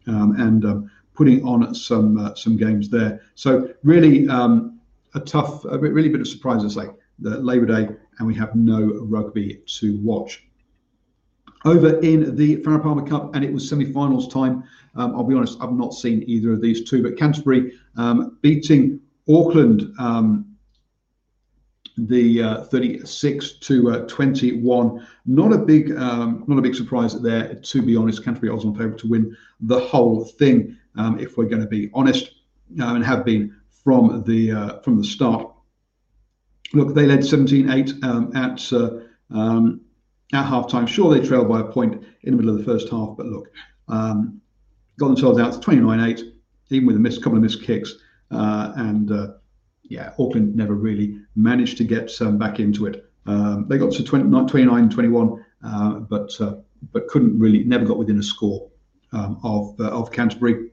um, 0.07 0.39
and 0.39 0.65
um, 0.65 0.91
putting 1.15 1.43
on 1.45 1.73
some 1.75 2.17
uh, 2.17 2.33
some 2.35 2.57
games 2.57 2.89
there. 2.89 3.21
So 3.35 3.73
really 3.83 4.27
um, 4.29 4.72
a 5.15 5.19
tough, 5.19 5.65
a 5.65 5.77
really 5.77 6.09
bit 6.09 6.21
of 6.21 6.27
surprise, 6.27 6.63
I 6.65 6.83
say, 6.83 6.89
the 7.19 7.37
Labor 7.39 7.65
Day, 7.65 7.95
and 8.17 8.27
we 8.27 8.35
have 8.35 8.55
no 8.55 8.99
rugby 9.03 9.61
to 9.79 9.97
watch. 9.99 10.45
Over 11.65 11.99
in 11.99 12.35
the 12.35 12.57
Farah 12.57 12.81
Palmer 12.81 13.07
Cup, 13.07 13.35
and 13.35 13.43
it 13.43 13.53
was 13.53 13.67
semi-finals 13.67 14.27
time. 14.27 14.63
Um, 14.95 15.15
I'll 15.15 15.23
be 15.23 15.35
honest, 15.35 15.57
I've 15.61 15.71
not 15.71 15.93
seen 15.93 16.23
either 16.27 16.53
of 16.53 16.61
these 16.61 16.89
two, 16.89 17.01
but 17.01 17.17
Canterbury 17.17 17.73
um, 17.95 18.37
beating 18.41 18.99
Auckland 19.29 19.93
um, 19.97 20.53
the 21.97 22.41
uh, 22.41 22.63
36 22.63 23.53
to 23.59 23.91
uh, 23.91 23.99
21. 24.07 25.07
Not 25.25 25.53
a 25.53 25.57
big, 25.57 25.95
um, 25.95 26.43
not 26.47 26.57
a 26.57 26.61
big 26.61 26.75
surprise 26.75 27.19
there. 27.21 27.55
To 27.55 27.81
be 27.81 27.95
honest, 27.95 28.23
Canterbury 28.23 28.49
are 28.49 28.57
on 28.57 28.75
favourite 28.75 28.97
to 28.99 29.07
win 29.07 29.35
the 29.61 29.79
whole 29.79 30.25
thing. 30.25 30.77
Um, 30.95 31.19
if 31.19 31.37
we're 31.37 31.45
going 31.45 31.61
to 31.61 31.67
be 31.67 31.89
honest, 31.93 32.31
um, 32.81 32.95
and 32.95 33.05
have 33.05 33.25
been 33.25 33.55
from 33.83 34.23
the 34.23 34.51
uh, 34.51 34.79
from 34.79 34.97
the 34.97 35.03
start. 35.03 35.49
Look, 36.73 36.95
they 36.95 37.05
led 37.05 37.19
17-8 37.19 38.03
um, 38.03 38.35
at 38.35 38.73
uh, 38.73 38.99
um, 39.29 39.81
at 40.33 40.45
half 40.45 40.69
time. 40.69 40.87
Sure, 40.87 41.13
they 41.13 41.25
trailed 41.25 41.49
by 41.49 41.61
a 41.61 41.65
point 41.65 42.03
in 42.23 42.31
the 42.31 42.37
middle 42.37 42.51
of 42.51 42.57
the 42.57 42.63
first 42.63 42.89
half, 42.89 43.15
but 43.17 43.27
look, 43.27 43.49
um, 43.87 44.41
got 44.97 45.07
themselves 45.07 45.39
out 45.39 45.53
to 45.53 45.59
29-8, 45.59 46.31
even 46.69 46.87
with 46.87 46.95
a 46.95 46.99
miss, 46.99 47.17
couple 47.17 47.35
of 47.35 47.43
missed 47.43 47.63
kicks, 47.63 47.95
uh, 48.31 48.73
and 48.77 49.11
uh, 49.11 49.33
yeah, 49.83 50.13
Auckland 50.17 50.55
never 50.55 50.73
really 50.73 51.19
managed 51.35 51.77
to 51.77 51.83
get 51.83 52.11
um, 52.21 52.37
back 52.37 52.59
into 52.59 52.87
it. 52.87 53.05
Um, 53.25 53.67
they 53.69 53.77
got 53.77 53.93
to 53.93 54.03
20, 54.03 54.29
29 54.29 54.89
21, 54.89 55.45
uh, 55.65 55.93
but 55.99 56.31
uh, 56.41 56.55
but 56.91 57.07
couldn't 57.07 57.37
really, 57.39 57.63
never 57.63 57.85
got 57.85 57.97
within 57.97 58.19
a 58.19 58.23
score 58.23 58.69
um, 59.11 59.39
of 59.43 59.79
of 59.79 60.11
Canterbury. 60.11 60.71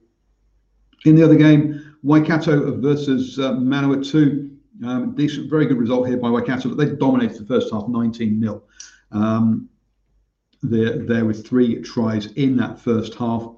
In 1.04 1.14
the 1.14 1.22
other 1.22 1.36
game, 1.36 1.96
Waikato 2.02 2.78
versus 2.80 3.38
uh, 3.38 3.52
Manawatu. 3.52 4.48
Um, 4.82 5.14
decent, 5.14 5.50
very 5.50 5.66
good 5.66 5.76
result 5.76 6.08
here 6.08 6.16
by 6.16 6.30
Waikato, 6.30 6.70
but 6.70 6.78
they 6.78 6.96
dominated 6.96 7.38
the 7.38 7.44
first 7.44 7.70
half 7.70 7.86
19 7.86 8.40
0. 8.40 8.62
Um, 9.12 9.68
they're 10.62 10.98
there 10.98 11.24
were 11.24 11.34
three 11.34 11.80
tries 11.82 12.26
in 12.32 12.56
that 12.56 12.78
first 12.78 13.14
half. 13.14 13.50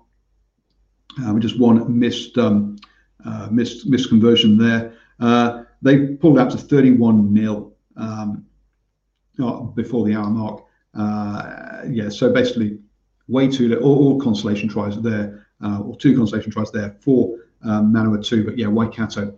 Uh, 1.22 1.38
just 1.38 1.58
one 1.58 1.98
missed 1.98 2.38
um, 2.38 2.76
uh, 3.24 3.48
missed 3.50 3.86
missed 3.86 4.08
conversion 4.08 4.56
there. 4.56 4.94
Uh, 5.20 5.64
they 5.82 6.06
pulled 6.06 6.38
out 6.38 6.50
to 6.50 6.58
31 6.58 7.36
0 7.36 7.72
um, 7.96 8.46
before 9.74 10.04
the 10.06 10.14
hour 10.14 10.30
mark. 10.30 10.64
Uh, 10.94 11.82
yeah, 11.88 12.08
so 12.08 12.32
basically, 12.32 12.78
way 13.28 13.48
too 13.48 13.68
little. 13.68 13.84
All, 13.84 14.12
all 14.12 14.20
consolation 14.20 14.68
tries 14.68 15.00
there, 15.00 15.34
uh, 15.38 15.41
or 15.62 15.96
two 15.96 16.16
consolation 16.16 16.50
tries 16.50 16.70
there 16.70 16.96
for 17.00 17.36
um, 17.64 17.92
Manawatu. 17.92 18.44
But 18.44 18.58
yeah, 18.58 18.66
Waikato, 18.66 19.34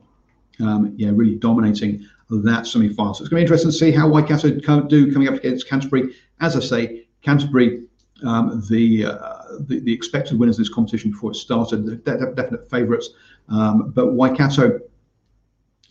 um, 0.61 0.95
yeah, 0.97 1.11
really 1.13 1.37
dominating 1.37 2.07
that 2.31 2.67
semi 2.67 2.89
final. 2.93 3.15
So 3.15 3.23
it's 3.23 3.29
going 3.29 3.41
to 3.41 3.43
be 3.43 3.43
interesting 3.43 3.71
to 3.71 3.77
see 3.77 3.91
how 3.91 4.09
Waikato 4.09 4.51
do 4.51 5.13
coming 5.13 5.29
up 5.29 5.35
against 5.35 5.69
Canterbury. 5.69 6.15
As 6.41 6.57
I 6.57 6.61
say, 6.61 7.07
Canterbury, 7.23 7.85
um, 8.25 8.63
the, 8.69 9.07
uh, 9.07 9.43
the, 9.61 9.81
the 9.81 9.93
expected 9.93 10.39
winners 10.39 10.59
of 10.59 10.65
this 10.65 10.75
competition 10.75 11.11
before 11.11 11.33
it 11.33 11.37
started, 11.37 11.87
the 11.87 11.97
definite 11.97 12.71
favourites. 12.71 13.11
Um, 13.49 13.91
but 13.91 14.15
Waikato, 14.15 14.81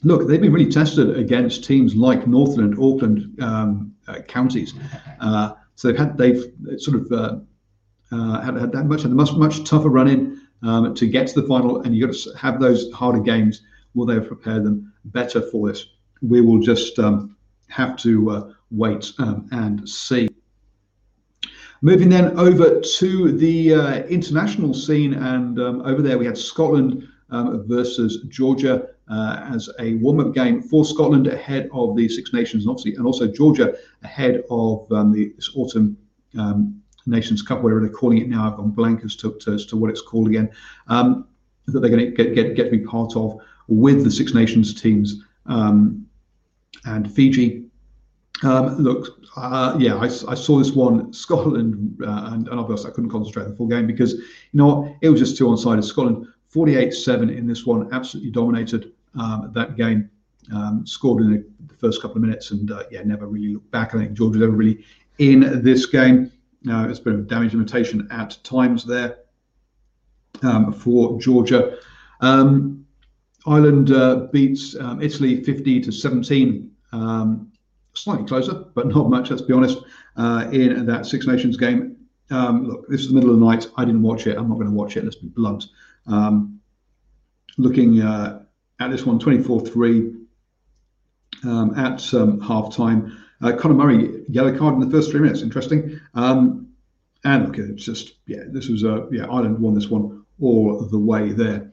look, 0.03 0.27
they've 0.27 0.41
been 0.41 0.53
really 0.53 0.71
tested 0.71 1.17
against 1.17 1.63
teams 1.63 1.95
like 1.95 2.27
Northland, 2.27 2.75
Auckland 2.79 3.41
um, 3.41 3.93
uh, 4.07 4.21
counties. 4.21 4.73
Uh, 5.19 5.53
so 5.75 5.87
they've 5.87 5.97
had 5.97 6.17
they've 6.17 6.51
sort 6.77 6.97
of 6.97 7.43
uh, 8.13 8.41
had, 8.41 8.56
had 8.76 8.88
much 8.88 9.02
had 9.02 9.12
a 9.12 9.15
much 9.15 9.34
much 9.34 9.63
tougher 9.69 9.89
run 9.89 10.08
in 10.08 10.41
um, 10.62 10.93
to 10.95 11.08
get 11.08 11.28
to 11.28 11.41
the 11.41 11.47
final, 11.47 11.82
and 11.82 11.95
you've 11.95 12.10
got 12.10 12.17
to 12.17 12.38
have 12.38 12.60
those 12.60 12.91
harder 12.91 13.19
games. 13.19 13.62
Will 13.95 14.06
they 14.06 14.15
have 14.15 14.28
prepared 14.28 14.63
them 14.63 14.93
better 15.06 15.41
for 15.41 15.67
this? 15.67 15.88
We 16.21 16.41
will 16.41 16.60
just 16.60 16.99
um, 16.99 17.36
have 17.69 17.97
to 17.97 18.32
uh, 18.32 18.54
wait 18.71 19.12
um, 19.19 19.47
and 19.52 19.88
see. 19.88 20.30
Moving 21.82 22.10
then 22.10 22.39
over 22.39 22.80
to 22.80 23.32
the 23.38 23.73
uh, 23.73 23.95
international 24.04 24.73
scene, 24.73 25.13
and 25.15 25.60
um, 25.60 25.82
over 25.82 26.02
there 26.02 26.17
we 26.17 26.26
had 26.26 26.38
Scotland 26.38 27.08
um, 27.30 27.67
versus 27.67 28.23
Georgia 28.30 28.88
uh, 29.10 29.49
as 29.54 29.69
a 29.80 29.95
warm-up 29.95 30.34
game 30.34 30.62
for 30.62 30.86
Scotland 30.86 31.28
ahead 31.28 31.69
of 31.73 31.95
the 31.97 32.08
Six 32.08 32.32
Nations, 32.32 32.63
and 32.63 32.69
obviously, 32.69 32.95
and 32.95 33.06
also 33.06 33.28
Georgia 33.28 33.76
ahead 34.04 34.43
of 34.49 34.89
um, 34.91 35.12
the, 35.12 35.34
this 35.36 35.52
autumn 35.56 35.97
um, 36.38 36.82
Nations 37.05 37.41
Cup, 37.41 37.61
whatever 37.61 37.81
they're 37.81 37.89
calling 37.89 38.19
it 38.19 38.29
now. 38.29 38.49
I've 38.49 38.57
gone 38.57 38.71
blank 38.71 39.03
as 39.03 39.15
to, 39.17 39.33
to, 39.41 39.53
as 39.53 39.65
to 39.67 39.77
what 39.77 39.89
it's 39.89 40.01
called 40.01 40.27
again. 40.27 40.49
Um, 40.87 41.27
that 41.67 41.79
they're 41.79 41.89
going 41.89 42.05
to 42.05 42.11
get, 42.11 42.35
get 42.35 42.55
get 42.55 42.65
to 42.65 42.71
be 42.71 42.79
part 42.79 43.15
of 43.15 43.39
with 43.67 44.03
the 44.03 44.11
Six 44.11 44.33
Nations 44.33 44.79
teams 44.79 45.23
um, 45.45 46.05
and 46.85 47.11
Fiji. 47.11 47.65
Um, 48.43 48.77
look, 48.77 49.19
uh, 49.37 49.75
yeah, 49.79 49.95
I, 49.95 50.05
I, 50.05 50.35
saw 50.35 50.57
this 50.57 50.71
one, 50.71 51.13
Scotland, 51.13 51.97
uh, 52.01 52.31
and, 52.33 52.47
and 52.49 52.59
obviously 52.59 52.89
I 52.89 52.93
couldn't 52.93 53.09
concentrate 53.09 53.47
the 53.47 53.55
full 53.55 53.67
game 53.67 53.87
because 53.87 54.13
you 54.13 54.23
know 54.53 54.67
what, 54.67 54.95
it 55.01 55.09
was 55.09 55.19
just 55.19 55.37
two 55.37 55.47
on-sided. 55.49 55.83
Scotland 55.83 56.27
48-7 56.53 57.35
in 57.35 57.47
this 57.47 57.65
one, 57.65 57.93
absolutely 57.93 58.31
dominated 58.31 58.91
um, 59.19 59.51
that 59.53 59.77
game. 59.77 60.09
Um, 60.53 60.85
scored 60.85 61.23
in 61.23 61.31
the, 61.31 61.73
first 61.75 62.01
couple 62.01 62.17
of 62.17 62.23
minutes, 62.23 62.51
and 62.51 62.69
uh, 62.71 62.83
yeah, 62.91 63.01
never 63.03 63.27
really 63.27 63.53
looked 63.53 63.71
back. 63.71 63.95
I 63.95 63.99
think 63.99 64.13
George 64.13 64.31
was 64.31 64.41
never 64.41 64.51
really 64.51 64.83
in 65.19 65.63
this 65.63 65.85
game. 65.85 66.31
Uh, 66.69 66.88
it's 66.89 66.99
been 66.99 67.28
damage 67.28 67.54
limitation 67.54 68.08
at 68.12 68.38
times 68.43 68.86
there 68.86 69.19
um, 70.43 70.71
for 70.71 71.19
Georgia. 71.19 71.78
Um, 72.21 72.86
Ireland 73.45 73.91
uh, 73.91 74.28
beats 74.32 74.76
um, 74.80 75.02
Italy 75.02 75.43
50 75.43 75.82
to 75.82 75.91
17. 75.91 76.71
Um, 76.93 77.52
slightly 77.93 78.26
closer, 78.26 78.54
but 78.73 78.88
not 78.88 79.10
much, 79.10 79.30
let's 79.30 79.41
be 79.41 79.54
honest, 79.54 79.80
uh, 80.15 80.47
in 80.52 80.86
that 80.86 81.06
Six 81.06 81.28
Nations 81.28 81.58
game. 81.58 81.97
Um, 82.32 82.65
look, 82.65 82.88
this 82.88 83.02
is 83.02 83.10
the 83.10 83.13
middle 83.13 83.32
of 83.32 83.39
the 83.39 83.45
night. 83.45 83.67
I 83.76 83.84
didn't 83.84 84.02
watch 84.02 84.26
it. 84.28 84.38
I'm 84.38 84.47
not 84.47 84.56
going 84.56 84.67
to 84.67 84.73
watch 84.73 84.95
it. 84.95 85.04
Let's 85.04 85.17
be 85.17 85.28
blunt. 85.28 85.65
Um, 86.08 86.62
looking 87.58 88.02
uh, 88.02 88.43
at 88.80 88.89
this 88.89 89.06
one, 89.06 89.19
24 89.19 89.67
3 89.67 90.13
at 91.76 92.02
half 92.47 92.73
time. 92.73 93.22
Uh, 93.43 93.56
Conor 93.56 93.75
Murray, 93.75 94.23
yellow 94.29 94.58
card 94.58 94.75
in 94.75 94.79
the 94.79 94.89
first 94.89 95.12
three 95.12 95.19
minutes. 95.19 95.41
Interesting. 95.41 95.99
Um, 96.13 96.69
and 97.25 97.45
look, 97.45 97.58
it's 97.58 97.84
just, 97.84 98.13
yeah, 98.25 98.43
this 98.47 98.69
was, 98.69 98.84
a, 98.84 99.08
yeah, 99.12 99.25
Ireland 99.25 99.60
won 99.60 99.73
this 99.73 99.88
one 99.88 100.25
all 100.39 100.82
the 100.82 100.97
way 100.97 101.32
there. 101.32 101.71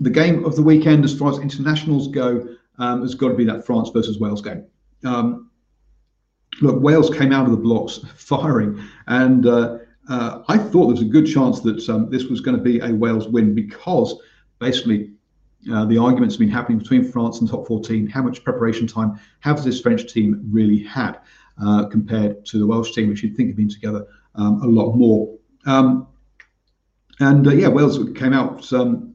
The 0.00 0.10
game 0.10 0.44
of 0.44 0.56
the 0.56 0.62
weekend, 0.62 1.04
as 1.04 1.18
far 1.18 1.30
as 1.30 1.38
internationals 1.38 2.08
go, 2.08 2.46
um, 2.78 3.00
has 3.02 3.14
got 3.14 3.28
to 3.28 3.34
be 3.34 3.44
that 3.46 3.64
France 3.64 3.90
versus 3.90 4.20
Wales 4.20 4.42
game. 4.42 4.66
Um, 5.04 5.50
look, 6.60 6.82
Wales 6.82 7.10
came 7.10 7.32
out 7.32 7.46
of 7.46 7.50
the 7.50 7.56
blocks 7.56 7.98
firing, 8.16 8.82
and 9.06 9.46
uh, 9.46 9.78
uh, 10.08 10.42
I 10.48 10.58
thought 10.58 10.86
there 10.86 10.96
was 10.96 11.02
a 11.02 11.06
good 11.06 11.26
chance 11.26 11.60
that 11.60 11.88
um, 11.88 12.10
this 12.10 12.24
was 12.24 12.40
going 12.40 12.56
to 12.56 12.62
be 12.62 12.80
a 12.80 12.94
Wales 12.94 13.28
win 13.28 13.54
because 13.54 14.14
basically 14.58 15.12
uh, 15.72 15.84
the 15.84 15.98
arguments 15.98 16.34
have 16.34 16.40
been 16.40 16.48
happening 16.48 16.78
between 16.78 17.10
France 17.10 17.40
and 17.40 17.48
top 17.48 17.66
14. 17.66 18.06
How 18.06 18.22
much 18.22 18.44
preparation 18.44 18.86
time 18.86 19.18
has 19.40 19.64
this 19.64 19.80
French 19.80 20.12
team 20.12 20.48
really 20.50 20.82
had 20.82 21.18
uh, 21.62 21.86
compared 21.86 22.44
to 22.46 22.58
the 22.58 22.66
Welsh 22.66 22.92
team, 22.92 23.08
which 23.08 23.22
you'd 23.22 23.36
think 23.36 23.48
had 23.48 23.56
been 23.56 23.68
together 23.68 24.06
um, 24.34 24.62
a 24.62 24.66
lot 24.66 24.94
more? 24.94 25.36
Um, 25.66 26.06
and 27.20 27.46
uh, 27.46 27.50
yeah, 27.50 27.68
Wales 27.68 27.98
came 28.14 28.32
out 28.32 28.72
um, 28.72 29.14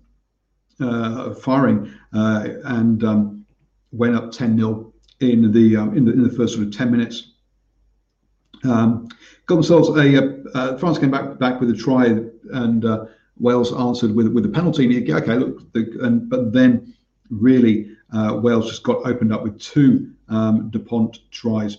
uh, 0.80 1.34
firing 1.36 1.94
uh, 2.14 2.48
and 2.66 3.04
um, 3.04 3.46
went 3.92 4.16
up 4.16 4.32
10 4.32 4.58
0 4.58 4.94
in 5.20 5.52
the, 5.52 5.78
um, 5.78 5.96
in 5.96 6.06
the 6.06 6.12
in 6.12 6.24
the 6.24 6.32
first 6.32 6.56
sort 6.56 6.66
of 6.66 6.76
10 6.76 6.92
minutes. 6.92 7.34
Um, 8.64 9.08
got 9.46 9.56
themselves 9.56 9.90
a 9.90 10.78
France 10.78 11.00
came 11.00 11.12
back 11.12 11.40
back 11.40 11.60
with 11.60 11.70
a 11.72 11.76
try 11.76 12.06
and 12.06 12.84
Wales 13.38 13.74
answered 13.74 14.16
with 14.16 14.28
with 14.28 14.46
a 14.46 14.50
penalty. 14.50 14.86
And 14.86 15.10
okay, 15.10 15.36
look, 15.36 15.72
the, 15.74 15.98
and 16.02 16.30
but 16.30 16.54
then 16.54 16.94
really 17.30 17.92
uh, 18.14 18.40
Wales 18.42 18.70
just 18.70 18.84
got 18.84 19.06
opened 19.06 19.34
up 19.34 19.44
with 19.44 19.60
two 19.60 20.12
um, 20.30 20.70
Dupont 20.70 21.20
tries, 21.32 21.78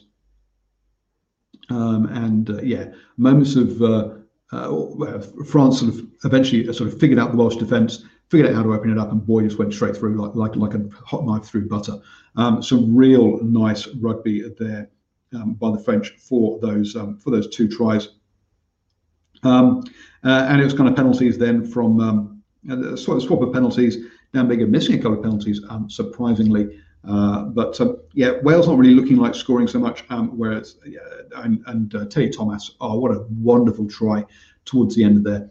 um, 1.70 2.06
and 2.06 2.50
uh, 2.50 2.62
yeah, 2.62 2.86
moments 3.16 3.56
of 3.56 3.82
uh, 3.82 4.14
uh 4.52 5.20
France 5.46 5.80
sort 5.80 5.94
of 5.94 6.06
eventually 6.24 6.64
sort 6.72 6.92
of 6.92 6.98
figured 6.98 7.18
out 7.18 7.30
the 7.30 7.36
Welsh 7.36 7.56
defence, 7.56 8.04
figured 8.28 8.50
out 8.50 8.56
how 8.56 8.62
to 8.62 8.72
open 8.72 8.90
it 8.90 8.98
up, 8.98 9.12
and 9.12 9.24
boy 9.24 9.42
just 9.42 9.58
went 9.58 9.72
straight 9.72 9.96
through 9.96 10.20
like 10.20 10.34
like 10.34 10.56
like 10.56 10.74
a 10.74 10.88
hot 11.04 11.24
knife 11.24 11.44
through 11.44 11.68
butter. 11.68 11.98
Um, 12.36 12.62
some 12.62 12.96
real 12.96 13.42
nice 13.42 13.86
rugby 13.88 14.48
there 14.58 14.90
um, 15.34 15.54
by 15.54 15.70
the 15.70 15.78
French 15.78 16.10
for 16.10 16.58
those 16.60 16.96
um, 16.96 17.18
for 17.18 17.30
those 17.30 17.48
two 17.48 17.68
tries. 17.68 18.08
Um, 19.42 19.84
uh, 20.24 20.46
and 20.48 20.60
it 20.60 20.64
was 20.64 20.74
kind 20.74 20.88
of 20.88 20.96
penalties 20.96 21.36
then 21.38 21.64
from 21.66 22.00
um, 22.00 22.42
uh, 22.70 22.96
swap 22.96 23.42
of 23.42 23.52
penalties. 23.52 23.96
Dan 24.32 24.48
Biggar 24.48 24.68
missing 24.68 24.94
a 24.94 24.98
couple 24.98 25.18
of 25.18 25.22
penalties, 25.22 25.60
um, 25.68 25.90
surprisingly. 25.90 26.80
Uh, 27.06 27.44
but 27.46 27.78
um, 27.80 27.98
yeah, 28.14 28.38
Wales 28.42 28.68
not 28.68 28.78
really 28.78 28.94
looking 28.94 29.16
like 29.16 29.34
scoring 29.34 29.66
so 29.66 29.78
much. 29.78 30.04
Um, 30.10 30.38
whereas 30.38 30.76
and, 31.36 31.62
and 31.66 31.94
uh, 31.94 32.06
Teddy 32.06 32.30
Thomas, 32.30 32.72
oh, 32.80 32.98
what 32.98 33.10
a 33.10 33.26
wonderful 33.30 33.88
try 33.88 34.24
towards 34.64 34.94
the 34.94 35.04
end 35.04 35.18
of 35.18 35.24
there. 35.24 35.50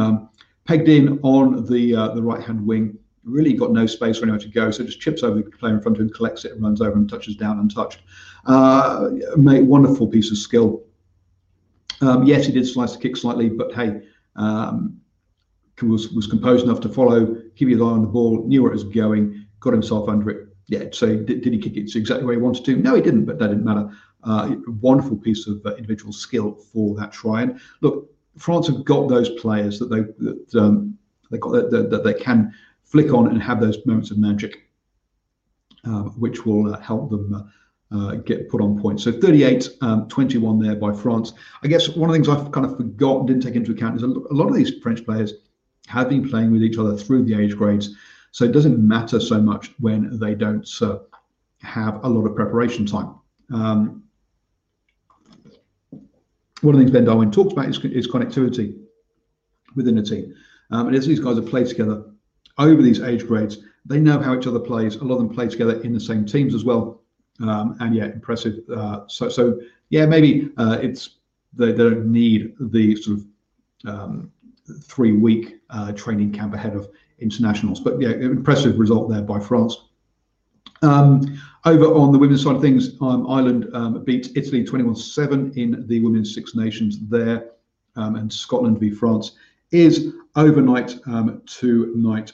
Um, 0.00 0.30
pegged 0.64 0.88
in 0.88 1.18
on 1.22 1.66
the 1.66 1.94
uh, 1.94 2.08
the 2.08 2.22
right 2.22 2.40
hand 2.40 2.64
wing, 2.64 2.96
really 3.24 3.52
got 3.52 3.72
no 3.72 3.86
space 3.86 4.18
for 4.18 4.24
anywhere 4.24 4.40
to 4.40 4.48
go, 4.48 4.70
so 4.70 4.84
just 4.84 5.00
chips 5.00 5.22
over 5.22 5.42
the 5.42 5.50
player 5.50 5.74
in 5.74 5.82
front 5.82 5.98
of 5.98 6.02
him, 6.02 6.10
collects 6.10 6.44
it, 6.44 6.52
and 6.52 6.62
runs 6.62 6.80
over 6.80 6.96
and 6.96 7.08
touches 7.08 7.36
down 7.36 7.58
untouched. 7.58 8.00
Uh, 8.46 9.10
mate, 9.36 9.64
wonderful 9.64 10.06
piece 10.06 10.30
of 10.30 10.38
skill. 10.38 10.82
Um, 12.02 12.24
yes, 12.24 12.46
he 12.46 12.52
did 12.52 12.66
slice 12.66 12.92
the 12.92 12.98
kick 12.98 13.16
slightly, 13.16 13.48
but 13.48 13.72
hey, 13.72 14.02
um, 14.36 15.00
was 15.82 16.10
was 16.10 16.26
composed 16.26 16.64
enough 16.64 16.80
to 16.80 16.88
follow, 16.88 17.36
keep 17.56 17.68
his 17.68 17.80
eye 17.80 17.84
on 17.84 18.02
the 18.02 18.08
ball, 18.08 18.44
knew 18.46 18.62
where 18.62 18.72
it 18.72 18.74
was 18.74 18.84
going, 18.84 19.46
got 19.60 19.72
himself 19.72 20.08
under 20.08 20.30
it. 20.30 20.48
Yeah, 20.68 20.84
so 20.92 21.16
did, 21.16 21.42
did 21.42 21.52
he 21.52 21.58
kick 21.58 21.76
it 21.76 21.94
exactly 21.94 22.24
where 22.24 22.34
he 22.34 22.40
wanted 22.40 22.64
to? 22.64 22.76
No, 22.76 22.94
he 22.94 23.02
didn't, 23.02 23.24
but 23.24 23.38
that 23.38 23.48
didn't 23.48 23.64
matter. 23.64 23.90
Uh, 24.24 24.54
wonderful 24.80 25.16
piece 25.16 25.46
of 25.46 25.60
uh, 25.66 25.74
individual 25.74 26.12
skill 26.12 26.54
for 26.54 26.94
that 26.96 27.12
try. 27.12 27.42
And 27.42 27.60
look, 27.80 28.10
France 28.38 28.68
have 28.68 28.84
got 28.84 29.08
those 29.08 29.30
players 29.30 29.78
that 29.80 29.86
they 29.86 30.02
that 30.24 30.54
um, 30.54 30.96
they 31.30 31.38
got 31.38 31.52
that, 31.52 31.70
that, 31.70 31.90
that, 31.90 32.04
they 32.04 32.14
can 32.14 32.54
flick 32.84 33.12
on 33.12 33.28
and 33.28 33.42
have 33.42 33.60
those 33.60 33.84
moments 33.84 34.10
of 34.10 34.18
magic, 34.18 34.68
uh, 35.84 36.02
which 36.02 36.46
will 36.46 36.72
uh, 36.72 36.78
help 36.80 37.10
them 37.10 37.50
uh, 37.94 38.14
get 38.16 38.48
put 38.48 38.60
on 38.60 38.80
points. 38.80 39.04
So 39.04 39.12
38 39.12 39.68
um, 39.80 40.08
21 40.08 40.58
there 40.58 40.76
by 40.76 40.92
France. 40.92 41.32
I 41.62 41.68
guess 41.68 41.88
one 41.90 42.08
of 42.08 42.14
the 42.14 42.22
things 42.22 42.28
I've 42.28 42.50
kind 42.52 42.66
of 42.66 42.76
forgotten, 42.76 43.26
didn't 43.26 43.42
take 43.42 43.54
into 43.54 43.72
account, 43.72 43.96
is 43.96 44.02
a, 44.02 44.06
a 44.06 44.34
lot 44.34 44.48
of 44.48 44.54
these 44.54 44.78
French 44.82 45.04
players 45.04 45.34
have 45.88 46.08
been 46.08 46.28
playing 46.28 46.52
with 46.52 46.62
each 46.62 46.78
other 46.78 46.96
through 46.96 47.24
the 47.24 47.34
age 47.34 47.56
grades. 47.56 47.96
So 48.30 48.44
it 48.44 48.52
doesn't 48.52 48.78
matter 48.78 49.20
so 49.20 49.40
much 49.40 49.72
when 49.78 50.18
they 50.18 50.34
don't 50.34 50.68
uh, 50.80 51.00
have 51.60 52.02
a 52.04 52.08
lot 52.08 52.26
of 52.26 52.34
preparation 52.34 52.86
time. 52.86 53.14
Um, 53.52 54.04
one 56.62 56.74
of 56.74 56.78
the 56.78 56.84
things 56.84 56.92
Ben 56.92 57.04
Darwin 57.04 57.30
talks 57.30 57.52
about 57.52 57.68
is, 57.68 57.78
is 57.84 58.08
connectivity 58.08 58.78
within 59.74 59.98
a 59.98 60.02
team. 60.02 60.34
Um, 60.70 60.86
and 60.86 60.96
as 60.96 61.06
these 61.06 61.20
guys 61.20 61.36
have 61.36 61.46
played 61.46 61.66
together 61.66 62.04
over 62.58 62.80
these 62.80 63.00
age 63.00 63.26
grades, 63.26 63.58
they 63.84 64.00
know 64.00 64.20
how 64.20 64.38
each 64.38 64.46
other 64.46 64.60
plays. 64.60 64.96
A 64.96 65.04
lot 65.04 65.16
of 65.16 65.26
them 65.26 65.34
play 65.34 65.48
together 65.48 65.80
in 65.82 65.92
the 65.92 66.00
same 66.00 66.24
teams 66.24 66.54
as 66.54 66.64
well. 66.64 67.01
Um, 67.42 67.76
and 67.80 67.94
yeah, 67.94 68.06
impressive. 68.06 68.60
Uh, 68.74 69.00
so, 69.08 69.28
so 69.28 69.60
yeah, 69.90 70.06
maybe 70.06 70.50
uh, 70.56 70.78
it's 70.80 71.16
they, 71.52 71.72
they, 71.72 71.78
don't 71.78 72.06
need 72.06 72.54
the 72.58 72.96
sort 72.96 73.18
of 73.18 73.26
um, 73.86 74.32
three 74.84 75.12
week 75.12 75.60
uh, 75.70 75.92
training 75.92 76.32
camp 76.32 76.54
ahead 76.54 76.76
of 76.76 76.88
internationals. 77.18 77.80
But 77.80 78.00
yeah, 78.00 78.10
impressive 78.10 78.78
result 78.78 79.10
there 79.10 79.22
by 79.22 79.40
France. 79.40 79.88
Um, 80.82 81.40
over 81.64 81.86
on 81.86 82.12
the 82.12 82.18
women's 82.18 82.42
side 82.42 82.56
of 82.56 82.62
things, 82.62 83.00
um, 83.00 83.28
Ireland 83.28 83.68
um, 83.72 84.02
beat 84.04 84.36
Italy 84.36 84.64
21 84.64 84.96
7 84.96 85.52
in 85.56 85.86
the 85.86 86.00
Women's 86.00 86.34
Six 86.34 86.54
Nations 86.54 86.98
there, 87.08 87.50
um, 87.96 88.16
and 88.16 88.32
Scotland 88.32 88.80
v 88.80 88.90
France 88.90 89.32
is 89.70 90.12
overnight 90.36 90.98
um, 91.06 91.42
tonight 91.46 92.32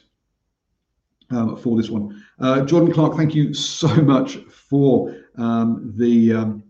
um, 1.30 1.56
for 1.56 1.76
this 1.76 1.90
one. 1.90 2.24
Uh, 2.40 2.64
Jordan 2.64 2.92
Clark, 2.92 3.16
thank 3.16 3.34
you 3.34 3.52
so 3.54 3.88
much 4.02 4.36
for 4.36 5.16
um, 5.36 5.92
the 5.96 6.32
um, 6.32 6.62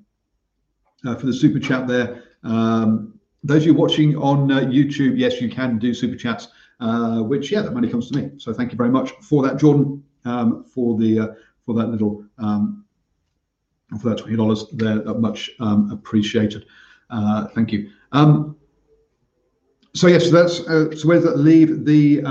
uh, 1.07 1.15
for 1.15 1.27
the 1.27 1.33
super 1.33 1.59
chat 1.59 1.87
there. 1.87 2.25
Um, 2.43 3.19
those 3.45 3.63
of 3.63 3.67
you 3.67 3.75
watching 3.75 4.17
on 4.17 4.51
uh, 4.51 4.61
YouTube, 4.61 5.17
yes, 5.17 5.41
you 5.41 5.49
can 5.49 5.79
do 5.79 5.95
super 5.95 6.17
chats, 6.17 6.49
uh, 6.81 7.23
which 7.23 7.53
yeah, 7.53 7.63
that 7.63 7.73
money 7.73 7.89
comes 7.89 8.11
to 8.11 8.19
me. 8.19 8.31
So 8.39 8.53
thank 8.53 8.73
you 8.73 8.77
very 8.77 8.91
much 8.91 9.13
for 9.23 9.43
that, 9.45 9.59
Jordan, 9.59 10.03
um, 10.25 10.65
for 10.65 10.99
the 10.99 11.21
uh, 11.21 11.29
for 11.65 11.75
that 11.75 11.89
little 11.89 12.25
um, 12.39 12.85
for 14.01 14.11
that 14.11 14.19
twenty 14.19 14.37
dollars 14.37 14.65
there, 14.73 15.03
much 15.15 15.51
appreciated. 15.61 16.67
Uh, 17.11 17.47
thank 17.49 17.73
you. 17.73 17.91
so 19.95 20.09
yes, 20.09 20.31
that's 20.31 20.59
so 20.59 21.09
where 21.09 21.21
does 21.21 21.25
that 21.25 21.39
leave 21.39 21.85
the 21.85 22.23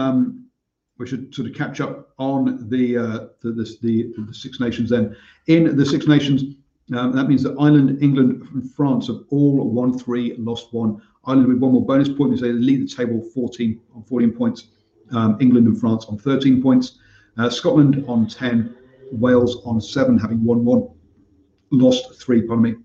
we 0.97 1.07
should 1.07 1.33
sort 1.33 1.47
of 1.47 1.55
catch 1.55 1.79
up 1.79 2.09
on 2.17 2.69
the 2.69 2.97
uh, 2.97 3.19
the, 3.41 3.51
the, 3.51 4.13
the, 4.17 4.33
Six 4.33 4.59
Nations 4.59 4.89
then. 4.89 5.15
In 5.47 5.75
the 5.75 5.85
Six 5.85 6.07
Nations, 6.07 6.55
um, 6.95 7.15
that 7.15 7.27
means 7.27 7.43
that 7.43 7.55
Ireland, 7.59 8.01
England, 8.01 8.47
and 8.53 8.71
France 8.71 9.07
have 9.07 9.21
all 9.29 9.69
won 9.69 9.97
three, 9.97 10.35
lost 10.37 10.73
one. 10.73 11.01
Ireland 11.25 11.47
with 11.49 11.57
one 11.59 11.73
more 11.73 11.85
bonus 11.85 12.09
point, 12.09 12.39
they 12.39 12.51
lead 12.51 12.81
the 12.81 12.95
table 12.95 13.21
14 13.33 13.79
on 13.95 14.03
14 14.03 14.31
points. 14.31 14.67
Um, 15.11 15.37
England 15.39 15.67
and 15.67 15.79
France 15.79 16.05
on 16.05 16.17
13 16.17 16.61
points. 16.61 16.99
Uh, 17.37 17.49
Scotland 17.49 18.03
on 18.07 18.27
10, 18.27 18.75
Wales 19.11 19.61
on 19.65 19.79
seven, 19.79 20.17
having 20.17 20.43
won 20.43 20.65
one, 20.65 20.89
lost 21.71 22.19
three, 22.19 22.41
pardon 22.41 22.63
me, 22.63 22.75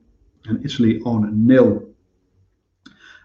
and 0.46 0.64
Italy 0.64 1.01
on 1.05 1.46
nil. 1.46 1.88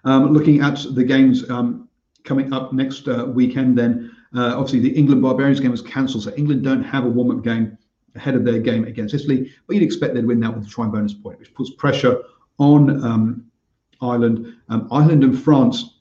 Um, 0.04 0.32
looking 0.32 0.62
at 0.62 0.86
the 0.94 1.04
games 1.04 1.50
um, 1.50 1.90
coming 2.24 2.54
up 2.54 2.74
next 2.74 3.08
uh, 3.08 3.26
weekend, 3.26 3.78
then 3.78 4.16
uh, 4.36 4.54
obviously, 4.56 4.80
the 4.80 4.90
England 4.90 5.22
Barbarians 5.22 5.60
game 5.60 5.72
was 5.72 5.82
cancelled, 5.82 6.24
so 6.24 6.34
England 6.36 6.64
don't 6.64 6.84
have 6.84 7.06
a 7.06 7.10
warm 7.10 7.32
up 7.32 7.44
game 7.44 7.78
ahead 8.16 8.36
of 8.36 8.44
their 8.44 8.60
game 8.60 8.86
against 8.86 9.14
Italy, 9.14 9.52
but 9.66 9.76
you'd 9.76 9.84
expect 9.84 10.14
they'd 10.14 10.26
win 10.26 10.40
that 10.40 10.54
with 10.54 10.66
a 10.66 10.70
try 10.70 10.86
bonus 10.86 11.14
point, 11.14 11.40
which 11.40 11.54
puts 11.54 11.72
pressure 11.72 12.22
on 12.58 13.04
um, 13.04 13.46
Ireland. 14.02 14.56
Um, 14.70 14.88
Ireland 14.92 15.24
and 15.24 15.42
France 15.42 16.00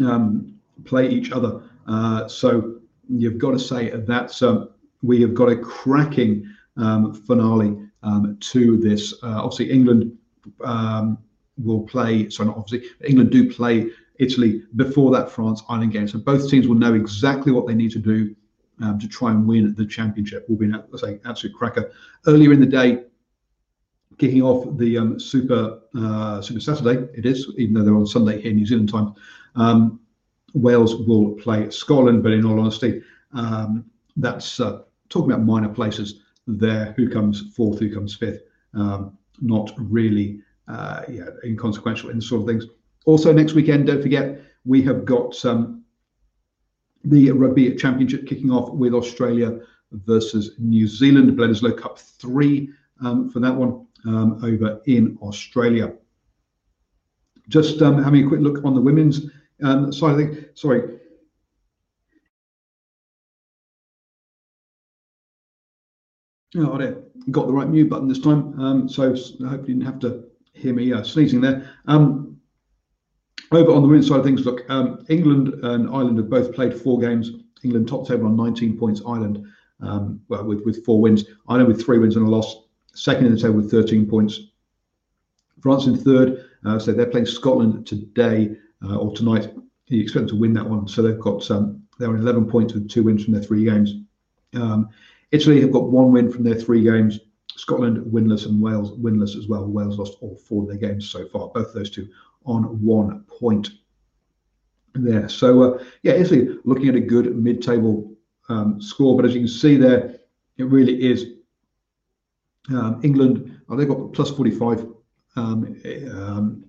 um, 0.00 0.54
play 0.84 1.08
each 1.08 1.32
other. 1.32 1.62
Uh, 1.86 2.28
so 2.28 2.80
you've 3.08 3.38
got 3.38 3.52
to 3.52 3.58
say 3.58 3.90
that 3.90 4.42
um, 4.42 4.70
we 5.02 5.20
have 5.22 5.34
got 5.34 5.48
a 5.48 5.56
cracking 5.56 6.46
um, 6.76 7.14
finale 7.14 7.76
um, 8.02 8.36
to 8.40 8.76
this. 8.76 9.14
Uh, 9.22 9.42
obviously, 9.42 9.70
England 9.70 10.16
will 11.58 11.82
play, 11.82 12.28
sorry, 12.30 12.48
not 12.48 12.56
obviously, 12.56 12.88
England 13.04 13.30
do 13.30 13.50
play 13.50 13.90
Italy 14.18 14.62
before 14.76 15.10
that 15.12 15.30
France 15.30 15.62
Ireland 15.68 15.92
game. 15.92 16.08
So 16.08 16.18
both 16.18 16.48
teams 16.48 16.68
will 16.68 16.76
know 16.76 16.94
exactly 16.94 17.52
what 17.52 17.66
they 17.66 17.74
need 17.74 17.90
to 17.92 17.98
do 17.98 18.34
um, 18.80 18.98
to 18.98 19.08
try 19.08 19.30
and 19.30 19.46
win 19.46 19.74
the 19.76 19.86
championship. 19.86 20.48
Will 20.48 20.56
be 20.56 20.66
an 20.66 20.82
say, 20.96 21.20
absolute 21.24 21.54
cracker. 21.54 21.92
Earlier 22.26 22.52
in 22.52 22.60
the 22.60 22.66
day, 22.66 23.04
kicking 24.18 24.42
off 24.42 24.76
the 24.76 24.98
um, 24.98 25.20
Super 25.20 25.80
uh, 25.96 26.40
Super 26.40 26.60
Saturday, 26.60 27.08
it 27.14 27.26
is 27.26 27.52
even 27.58 27.74
though 27.74 27.84
they're 27.84 27.96
on 27.96 28.06
Sunday 28.06 28.40
here 28.40 28.50
in 28.50 28.56
New 28.56 28.66
Zealand 28.66 28.90
time. 28.90 29.14
Um, 29.54 30.00
Wales 30.54 30.96
will 30.96 31.32
play 31.32 31.70
Scotland, 31.70 32.22
but 32.22 32.32
in 32.32 32.44
all 32.44 32.60
honesty, 32.60 33.02
um, 33.32 33.84
that's 34.16 34.60
uh, 34.60 34.82
talking 35.08 35.32
about 35.32 35.44
minor 35.44 35.68
places 35.68 36.20
there. 36.46 36.92
Who 36.96 37.08
comes 37.08 37.54
fourth? 37.54 37.78
Who 37.78 37.92
comes 37.92 38.14
fifth? 38.14 38.42
Um, 38.74 39.16
not 39.40 39.72
really, 39.78 40.40
uh, 40.68 41.02
yeah, 41.08 41.28
inconsequential 41.44 42.10
in 42.10 42.16
the 42.16 42.22
sort 42.22 42.42
of 42.42 42.46
things. 42.46 42.66
Also, 43.04 43.32
next 43.32 43.54
weekend, 43.54 43.86
don't 43.86 44.02
forget, 44.02 44.40
we 44.64 44.82
have 44.82 45.04
got 45.04 45.44
um, 45.44 45.84
the 47.04 47.30
Rugby 47.32 47.74
Championship 47.74 48.26
kicking 48.26 48.50
off 48.50 48.72
with 48.72 48.94
Australia 48.94 49.58
versus 49.90 50.54
New 50.58 50.86
Zealand, 50.86 51.36
Bledisloe 51.36 51.76
Cup 51.76 51.98
3 51.98 52.70
um, 53.04 53.28
for 53.30 53.40
that 53.40 53.54
one. 53.54 53.86
um, 54.06 54.44
over 54.44 54.80
in 54.86 55.18
Australia. 55.22 55.92
Just 57.48 57.82
um, 57.82 58.02
having 58.02 58.24
a 58.24 58.28
quick 58.28 58.40
look 58.40 58.64
on 58.64 58.74
the 58.74 58.80
women's 58.80 59.30
um, 59.62 59.92
side 59.92 60.12
of 60.12 60.18
things. 60.18 60.44
Sorry. 60.54 60.98
Oh, 66.56 66.78
I 66.78 66.94
got 67.30 67.46
the 67.46 67.52
right 67.52 67.68
mute 67.68 67.88
button 67.88 68.08
this 68.08 68.18
time, 68.18 68.58
um, 68.60 68.88
so 68.88 69.14
I 69.44 69.48
hope 69.48 69.62
you 69.62 69.74
didn't 69.74 69.86
have 69.86 69.98
to 70.00 70.24
hear 70.52 70.74
me 70.74 70.92
uh, 70.92 71.02
sneezing 71.02 71.40
there. 71.40 71.70
Um, 71.86 72.31
over 73.54 73.72
on 73.72 73.82
the 73.82 73.88
women's 73.88 74.08
side 74.08 74.20
of 74.20 74.24
things, 74.24 74.44
look, 74.44 74.68
um, 74.70 75.04
England 75.08 75.48
and 75.62 75.88
Ireland 75.88 76.18
have 76.18 76.30
both 76.30 76.54
played 76.54 76.74
four 76.74 76.98
games. 76.98 77.30
England 77.62 77.88
top 77.88 78.06
table 78.08 78.26
on 78.26 78.36
19 78.36 78.76
points. 78.78 79.02
Ireland 79.06 79.46
um, 79.80 80.20
well, 80.28 80.44
with 80.44 80.64
with 80.64 80.84
four 80.84 81.00
wins. 81.00 81.24
Ireland 81.48 81.68
with 81.68 81.84
three 81.84 81.98
wins 81.98 82.16
and 82.16 82.26
a 82.26 82.30
loss. 82.30 82.64
Second 82.94 83.26
in 83.26 83.34
the 83.34 83.40
table 83.40 83.54
with 83.54 83.70
13 83.70 84.08
points. 84.08 84.40
France 85.60 85.86
in 85.86 85.96
third. 85.96 86.48
Uh, 86.64 86.78
so 86.78 86.92
they're 86.92 87.06
playing 87.06 87.26
Scotland 87.26 87.86
today 87.86 88.56
uh, 88.84 88.96
or 88.96 89.12
tonight. 89.14 89.52
You 89.86 90.02
expect 90.02 90.28
them 90.28 90.36
to 90.36 90.40
win 90.40 90.52
that 90.54 90.68
one. 90.68 90.88
So 90.88 91.02
they've 91.02 91.18
got 91.18 91.48
um, 91.50 91.82
they're 91.98 92.08
on 92.08 92.16
11 92.16 92.48
points 92.48 92.74
with 92.74 92.88
two 92.88 93.02
wins 93.02 93.24
from 93.24 93.34
their 93.34 93.42
three 93.42 93.64
games. 93.64 93.94
Um, 94.54 94.88
Italy 95.30 95.60
have 95.60 95.72
got 95.72 95.90
one 95.90 96.12
win 96.12 96.30
from 96.30 96.44
their 96.44 96.54
three 96.54 96.82
games. 96.82 97.20
Scotland 97.56 98.04
winless 98.12 98.46
and 98.46 98.60
Wales 98.60 98.92
winless 98.98 99.36
as 99.36 99.48
well. 99.48 99.66
Wales 99.66 99.98
lost 99.98 100.18
all 100.20 100.36
four 100.36 100.62
of 100.62 100.68
their 100.68 100.78
games 100.78 101.08
so 101.08 101.26
far. 101.28 101.48
Both 101.48 101.68
of 101.68 101.74
those 101.74 101.90
two 101.90 102.08
on 102.44 102.64
one 102.84 103.24
point 103.24 103.70
there. 104.94 105.28
So 105.28 105.62
uh, 105.62 105.84
yeah, 106.02 106.12
Italy 106.12 106.58
looking 106.64 106.88
at 106.88 106.94
a 106.94 107.00
good 107.00 107.36
mid-table 107.36 108.12
um, 108.48 108.80
score, 108.80 109.16
but 109.16 109.24
as 109.24 109.34
you 109.34 109.40
can 109.40 109.48
see 109.48 109.76
there, 109.76 110.18
it 110.58 110.64
really 110.64 111.10
is 111.10 111.34
um, 112.70 113.00
England. 113.02 113.60
Oh, 113.68 113.76
they've 113.76 113.88
got 113.88 114.12
plus 114.12 114.30
45 114.30 114.86
um, 115.36 115.80
um, 116.12 116.64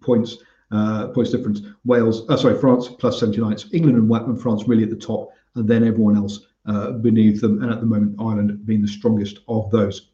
points 0.00 0.38
uh, 0.72 1.08
points 1.08 1.30
difference. 1.30 1.62
Wales, 1.84 2.28
uh, 2.28 2.36
sorry, 2.36 2.58
France 2.58 2.88
plus 2.88 3.18
79. 3.18 3.58
So 3.58 3.68
England 3.72 3.98
and, 3.98 4.10
and 4.10 4.40
France 4.40 4.68
really 4.68 4.84
at 4.84 4.90
the 4.90 4.96
top, 4.96 5.30
and 5.56 5.68
then 5.68 5.84
everyone 5.84 6.16
else 6.16 6.46
uh, 6.66 6.92
beneath 6.92 7.40
them. 7.40 7.62
And 7.62 7.72
at 7.72 7.80
the 7.80 7.86
moment, 7.86 8.16
Ireland 8.20 8.64
being 8.66 8.82
the 8.82 8.88
strongest 8.88 9.40
of 9.48 9.70
those 9.70 10.09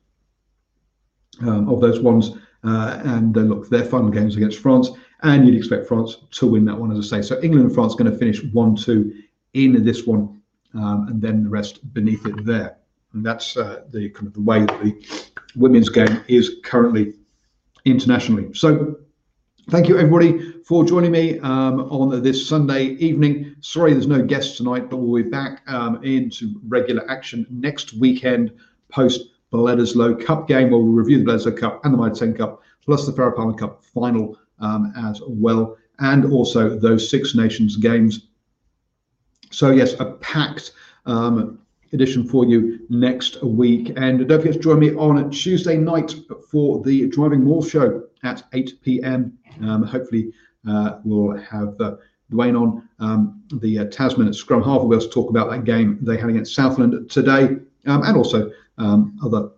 um, 1.42 1.68
of 1.68 1.81
those 1.81 2.01
ones. 2.01 2.33
Uh, 2.64 3.01
and 3.05 3.37
uh, 3.37 3.40
look, 3.40 3.68
their 3.68 3.85
final 3.85 4.11
games 4.11 4.37
against 4.37 4.59
France, 4.59 4.90
and 5.22 5.46
you'd 5.46 5.57
expect 5.57 5.87
France 5.87 6.16
to 6.33 6.46
win 6.46 6.64
that 6.64 6.77
one, 6.77 6.90
as 6.90 7.12
I 7.12 7.18
say. 7.18 7.27
So 7.27 7.40
England 7.42 7.66
and 7.66 7.75
France 7.75 7.94
are 7.94 7.99
going 7.99 8.11
to 8.11 8.18
finish 8.18 8.42
one-two 8.53 9.22
in 9.55 9.85
this 9.85 10.05
one, 10.07 10.42
um, 10.75 11.07
and 11.09 11.22
then 11.22 11.44
the 11.44 11.49
rest 11.49 11.92
beneath 11.94 12.27
it 12.27 12.44
there. 12.44 12.79
And 13.12 13.25
that's 13.25 13.57
uh, 13.57 13.85
the 13.90 14.11
kind 14.11 14.27
of 14.27 14.35
the 14.35 14.42
way 14.42 14.61
that 14.61 14.83
the 14.83 15.01
women's 15.55 15.88
game 15.88 16.22
is 16.29 16.57
currently 16.64 17.14
internationally. 17.85 18.53
So 18.53 18.96
thank 19.70 19.88
you 19.88 19.96
everybody 19.96 20.53
for 20.64 20.85
joining 20.85 21.12
me 21.12 21.38
um, 21.40 21.81
on 21.92 22.22
this 22.22 22.46
Sunday 22.46 22.87
evening. 22.96 23.55
Sorry, 23.61 23.92
there's 23.92 24.09
no 24.09 24.22
guests 24.22 24.57
tonight, 24.57 24.90
but 24.90 24.96
we'll 24.96 25.22
be 25.22 25.31
back 25.31 25.62
um, 25.68 26.03
into 26.03 26.61
regular 26.66 27.09
action 27.09 27.46
next 27.49 27.94
weekend 27.94 28.53
post 28.90 29.29
Bledisloe 29.52 30.24
Cup 30.24 30.48
game 30.48 30.70
where 30.70 30.80
we'll 30.80 30.92
review 30.92 31.18
the 31.18 31.24
Bledisloe 31.24 31.56
Cup 31.56 31.85
and 31.85 31.94
the 31.94 31.98
Mitre 31.98 32.26
10 32.26 32.35
Cup, 32.35 32.62
plus 32.85 33.06
the 33.06 33.12
Farah 33.12 33.35
Palmer 33.35 33.54
Cup 33.54 33.85
final 33.85 34.38
um, 34.59 34.92
as 34.96 35.20
well, 35.26 35.76
and 35.98 36.32
also 36.32 36.78
those 36.78 37.11
Six 37.11 37.35
Nations 37.35 37.76
games. 37.76 38.28
So, 39.50 39.70
yes, 39.70 39.94
a 40.00 40.12
packed 40.14 40.72
um, 41.06 41.61
edition 41.92 42.26
for 42.26 42.44
you 42.44 42.80
next 42.88 43.42
week. 43.42 43.92
And 43.96 44.28
don't 44.28 44.40
forget 44.40 44.54
to 44.54 44.59
join 44.59 44.80
me 44.80 44.94
on 44.94 45.30
Tuesday 45.30 45.76
night 45.76 46.14
for 46.50 46.82
the 46.82 47.09
Driving 47.09 47.44
Morse 47.44 47.70
show 47.70 48.04
at 48.24 48.42
8 48.52 48.82
p.m. 48.82 49.38
Um, 49.62 49.82
hopefully, 49.85 50.32
uh, 50.68 50.98
we'll 51.04 51.37
have 51.38 51.80
uh, 51.80 51.96
Dwayne 52.32 52.61
on 52.61 52.88
um, 52.98 53.42
the 53.54 53.78
uh, 53.78 53.85
Tasman 53.87 54.26
at 54.26 54.35
Scrum 54.35 54.62
Half. 54.62 54.82
We'll 54.82 55.00
talk 55.00 55.30
about 55.30 55.48
that 55.50 55.64
game 55.64 55.98
they 56.02 56.16
had 56.16 56.28
against 56.28 56.54
Southland 56.54 57.09
today 57.09 57.56
um, 57.87 58.02
and 58.02 58.16
also 58.16 58.50
um, 58.78 59.18
other 59.24 59.50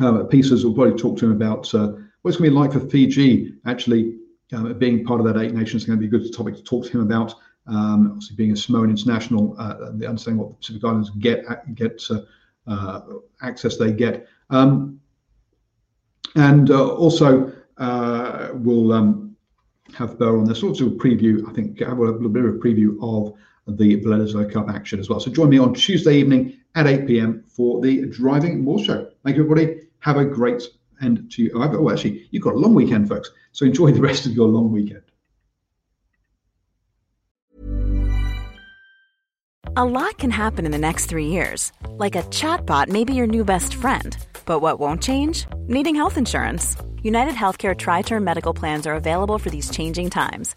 uh, 0.00 0.24
pieces. 0.24 0.64
We'll 0.64 0.74
probably 0.74 0.96
talk 0.96 1.18
to 1.18 1.26
him 1.26 1.32
about 1.32 1.72
uh, 1.74 1.92
what 2.22 2.30
it's 2.30 2.36
going 2.36 2.50
to 2.50 2.54
be 2.54 2.60
like 2.60 2.72
for 2.72 2.80
Fiji 2.80 3.54
actually 3.66 4.18
um, 4.52 4.78
being 4.78 5.04
part 5.04 5.20
of 5.20 5.26
that 5.26 5.40
Eight 5.40 5.54
Nations. 5.54 5.82
It's 5.82 5.84
going 5.86 5.98
to 5.98 6.08
be 6.08 6.14
a 6.14 6.18
good 6.18 6.32
topic 6.32 6.56
to 6.56 6.62
talk 6.62 6.84
to 6.86 6.90
him 6.90 7.00
about. 7.00 7.34
Um, 7.66 8.08
obviously, 8.12 8.36
being 8.36 8.52
a 8.52 8.56
Samoan 8.56 8.90
international, 8.90 9.56
uh, 9.58 9.90
what 10.38 10.50
the 10.50 10.56
Pacific 10.60 10.84
Islands 10.84 11.10
get 11.10 11.44
get 11.74 12.02
uh, 12.10 12.20
uh, 12.68 13.00
access 13.42 13.76
they 13.76 13.92
get, 13.92 14.28
um, 14.50 15.00
and 16.36 16.70
uh, 16.70 16.94
also 16.94 17.52
we'll 18.54 18.92
um, 18.92 19.36
have 19.94 20.16
Burr 20.16 20.38
on 20.38 20.44
this. 20.44 20.62
Also, 20.62 20.88
preview. 20.90 21.48
I 21.48 21.52
think 21.52 21.80
have 21.80 21.98
a 21.98 22.02
little 22.02 22.28
bit 22.28 22.44
of 22.44 22.54
a 22.54 22.58
preview 22.58 22.96
of 23.02 23.34
the 23.66 24.00
Bledisloe 24.00 24.52
Cup 24.52 24.68
action 24.68 25.00
as 25.00 25.08
well. 25.08 25.20
So 25.20 25.30
join 25.30 25.50
me 25.50 25.58
on 25.58 25.74
Tuesday 25.74 26.16
evening 26.16 26.56
at 26.74 26.86
8 26.86 27.06
p.m. 27.06 27.44
for 27.48 27.80
the 27.80 28.06
Driving 28.06 28.62
Morse 28.62 28.84
Show. 28.84 29.10
Thank 29.24 29.36
you, 29.36 29.42
everybody. 29.42 29.80
Have 30.00 30.16
a 30.18 30.24
great 30.24 30.62
end 31.02 31.30
to 31.32 31.42
you. 31.42 31.50
Oh, 31.54 31.90
actually, 31.90 32.28
you've 32.30 32.42
got 32.42 32.54
a 32.54 32.58
long 32.58 32.74
weekend, 32.74 33.08
folks. 33.08 33.30
So 33.52 33.64
enjoy 33.64 33.92
the 33.92 34.00
rest 34.00 34.26
of 34.26 34.32
your 34.32 34.48
long 34.48 34.70
weekend. 34.70 35.02
A 39.78 39.84
lot 39.84 40.16
can 40.16 40.30
happen 40.30 40.64
in 40.64 40.72
the 40.72 40.78
next 40.78 41.06
three 41.06 41.26
years. 41.26 41.70
Like 41.90 42.16
a 42.16 42.22
chatbot 42.24 42.88
may 42.88 43.04
be 43.04 43.14
your 43.14 43.26
new 43.26 43.44
best 43.44 43.74
friend. 43.74 44.16
But 44.46 44.60
what 44.60 44.78
won't 44.78 45.02
change? 45.02 45.44
Needing 45.66 45.96
health 45.96 46.16
insurance. 46.16 46.76
United 47.02 47.34
Healthcare 47.34 47.76
Tri 47.76 48.02
Term 48.02 48.24
Medical 48.24 48.54
Plans 48.54 48.86
are 48.86 48.94
available 48.94 49.38
for 49.38 49.50
these 49.50 49.70
changing 49.70 50.10
times 50.10 50.56